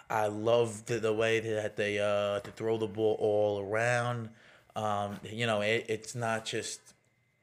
I 0.09 0.27
love 0.27 0.85
the, 0.85 0.99
the 0.99 1.13
way 1.13 1.39
that 1.39 1.75
they 1.75 1.99
uh 1.99 2.39
to 2.39 2.51
throw 2.51 2.77
the 2.77 2.87
ball 2.87 3.17
all 3.19 3.61
around. 3.61 4.29
Um, 4.75 5.19
you 5.23 5.45
know, 5.45 5.61
it, 5.61 5.85
it's 5.87 6.15
not 6.15 6.45
just 6.45 6.81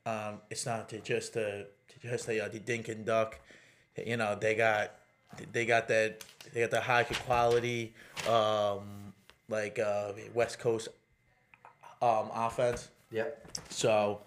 um, 0.07 0.41
it's 0.51 0.67
not 0.67 0.89
to 0.91 1.01
just 1.01 1.37
a 1.37 1.67
to 1.89 2.09
just 2.09 2.29
a 2.29 2.45
uh, 2.45 2.49
the 2.49 2.59
dink 2.59 2.89
and 2.89 3.05
duck. 3.05 3.39
You 3.97 4.17
know, 4.17 4.37
they 4.41 4.55
got 4.55 4.93
they 5.53 5.65
got 5.67 5.89
that 5.89 6.25
they 6.53 6.61
got 6.61 6.71
the 6.71 6.81
high 6.81 7.05
quality 7.05 7.95
um 8.29 9.13
like 9.49 9.79
uh 9.79 10.13
West 10.35 10.59
Coast 10.59 10.89
um 12.03 12.31
offense. 12.35 12.89
Yep. 13.13 13.59
So, 13.71 14.21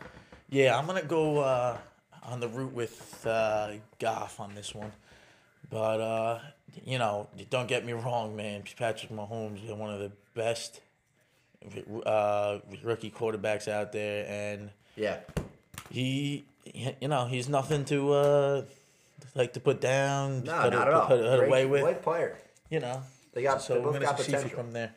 yeah, 0.49 0.77
I'm 0.77 0.85
gonna 0.85 1.03
go 1.03 1.39
uh, 1.39 1.77
on 2.23 2.39
the 2.39 2.49
route 2.49 2.73
with 2.73 3.25
uh, 3.25 3.71
Goff 3.99 4.39
on 4.39 4.53
this 4.55 4.75
one. 4.75 4.91
But 5.73 5.99
uh, 6.01 6.39
you 6.85 6.97
know, 6.99 7.27
don't 7.49 7.67
get 7.67 7.85
me 7.85 7.93
wrong, 7.93 8.35
man. 8.35 8.63
Patrick 8.77 9.11
Mahomes 9.11 9.65
is 9.65 9.71
one 9.73 9.91
of 9.93 9.99
the 9.99 10.11
best 10.35 10.81
uh, 12.05 12.59
rookie 12.83 13.11
quarterbacks 13.11 13.67
out 13.67 13.91
there, 13.91 14.25
and 14.27 14.69
Yeah. 14.95 15.19
he, 15.89 16.45
you 17.01 17.07
know, 17.07 17.25
he's 17.25 17.49
nothing 17.49 17.85
to 17.85 18.13
uh, 18.13 18.61
like 19.35 19.53
to 19.53 19.59
put 19.59 19.81
down, 19.81 20.43
No, 20.43 20.61
put, 20.63 20.73
not 20.73 20.79
put, 20.79 20.87
at 20.87 20.93
all. 20.93 21.07
put, 21.07 21.21
put 21.21 21.37
Great- 21.39 21.47
away 21.47 21.65
with. 21.65 21.81
Great 21.83 22.01
player. 22.01 22.37
You 22.69 22.79
know, 22.79 23.01
They 23.33 23.43
got- 23.43 23.61
so 23.61 23.73
they 23.75 23.79
we're 23.79 23.85
both 23.85 23.93
gonna 23.93 24.05
got 24.05 24.19
see 24.19 24.31
potential. 24.31 24.49
from 24.57 24.73
there. 24.73 24.91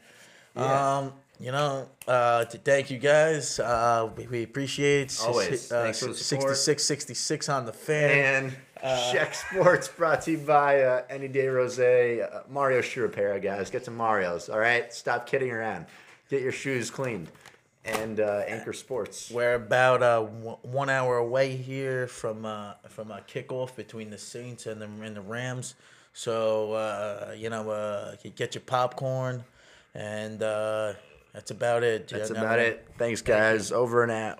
Yeah. 0.57 0.99
Um, 0.99 1.13
you 1.39 1.53
know, 1.53 1.87
uh, 2.09 2.47
to 2.47 2.57
thank 2.59 2.91
you 2.91 2.97
guys. 2.99 3.61
Uh, 3.61 4.09
we, 4.17 4.27
we 4.27 4.43
appreciate. 4.43 5.19
Always. 5.23 5.71
Uh, 5.71 5.83
Thanks 5.85 6.01
for 6.01 6.07
the 6.07 6.15
support. 6.15 6.57
66, 6.57 6.85
66 6.85 7.49
on 7.51 7.67
the 7.67 7.75
fan. 7.75 8.45
And 8.47 8.57
Check 8.83 9.35
Sports 9.35 9.89
brought 9.89 10.23
to 10.23 10.33
you 10.33 10.39
by 10.39 10.83
uh, 10.83 11.03
Any 11.09 11.29
Day 11.29 11.49
Rose, 11.49 11.79
uh, 11.79 12.43
Mario 12.49 12.81
shoe 12.81 13.03
repair, 13.03 13.39
guys. 13.39 13.71
Get 13.71 13.85
some 13.85 13.97
Marios, 13.97 14.53
all 14.53 14.59
right? 14.59 14.93
Stop 14.93 15.27
kidding 15.27 15.51
around. 15.51 15.87
Get 16.29 16.43
your 16.43 16.53
shoes 16.53 16.91
cleaned. 16.91 17.29
And 17.85 18.19
uh, 18.19 18.43
Anchor 18.49 18.73
Sports. 18.73 19.31
We're 19.31 19.55
about 19.55 20.03
uh, 20.03 20.21
one 20.23 20.57
one 20.63 20.91
hour 20.91 21.19
away 21.19 21.57
here 21.57 22.09
from 22.09 22.45
uh, 22.45 22.75
from 22.89 23.13
a 23.13 23.21
kickoff 23.21 23.77
between 23.77 24.11
the 24.11 24.19
Saints 24.19 24.67
and 24.67 24.83
the 24.83 24.87
and 25.05 25.15
the 25.15 25.21
Rams. 25.21 25.77
So 26.13 26.73
uh, 26.73 27.35
you 27.37 27.49
know, 27.49 27.71
uh, 27.71 28.17
you 28.25 28.31
get 28.31 28.57
your 28.57 28.63
popcorn, 28.63 29.45
and 29.95 30.43
uh, 30.43 30.95
that's 31.33 31.53
about 31.53 31.85
it. 31.85 32.09
That's 32.09 32.31
know, 32.31 32.41
about 32.41 32.59
it. 32.59 32.89
Thanks, 32.99 33.23
guys. 33.23 33.71
Over 33.71 34.03
and 34.03 34.11
out. 34.11 34.35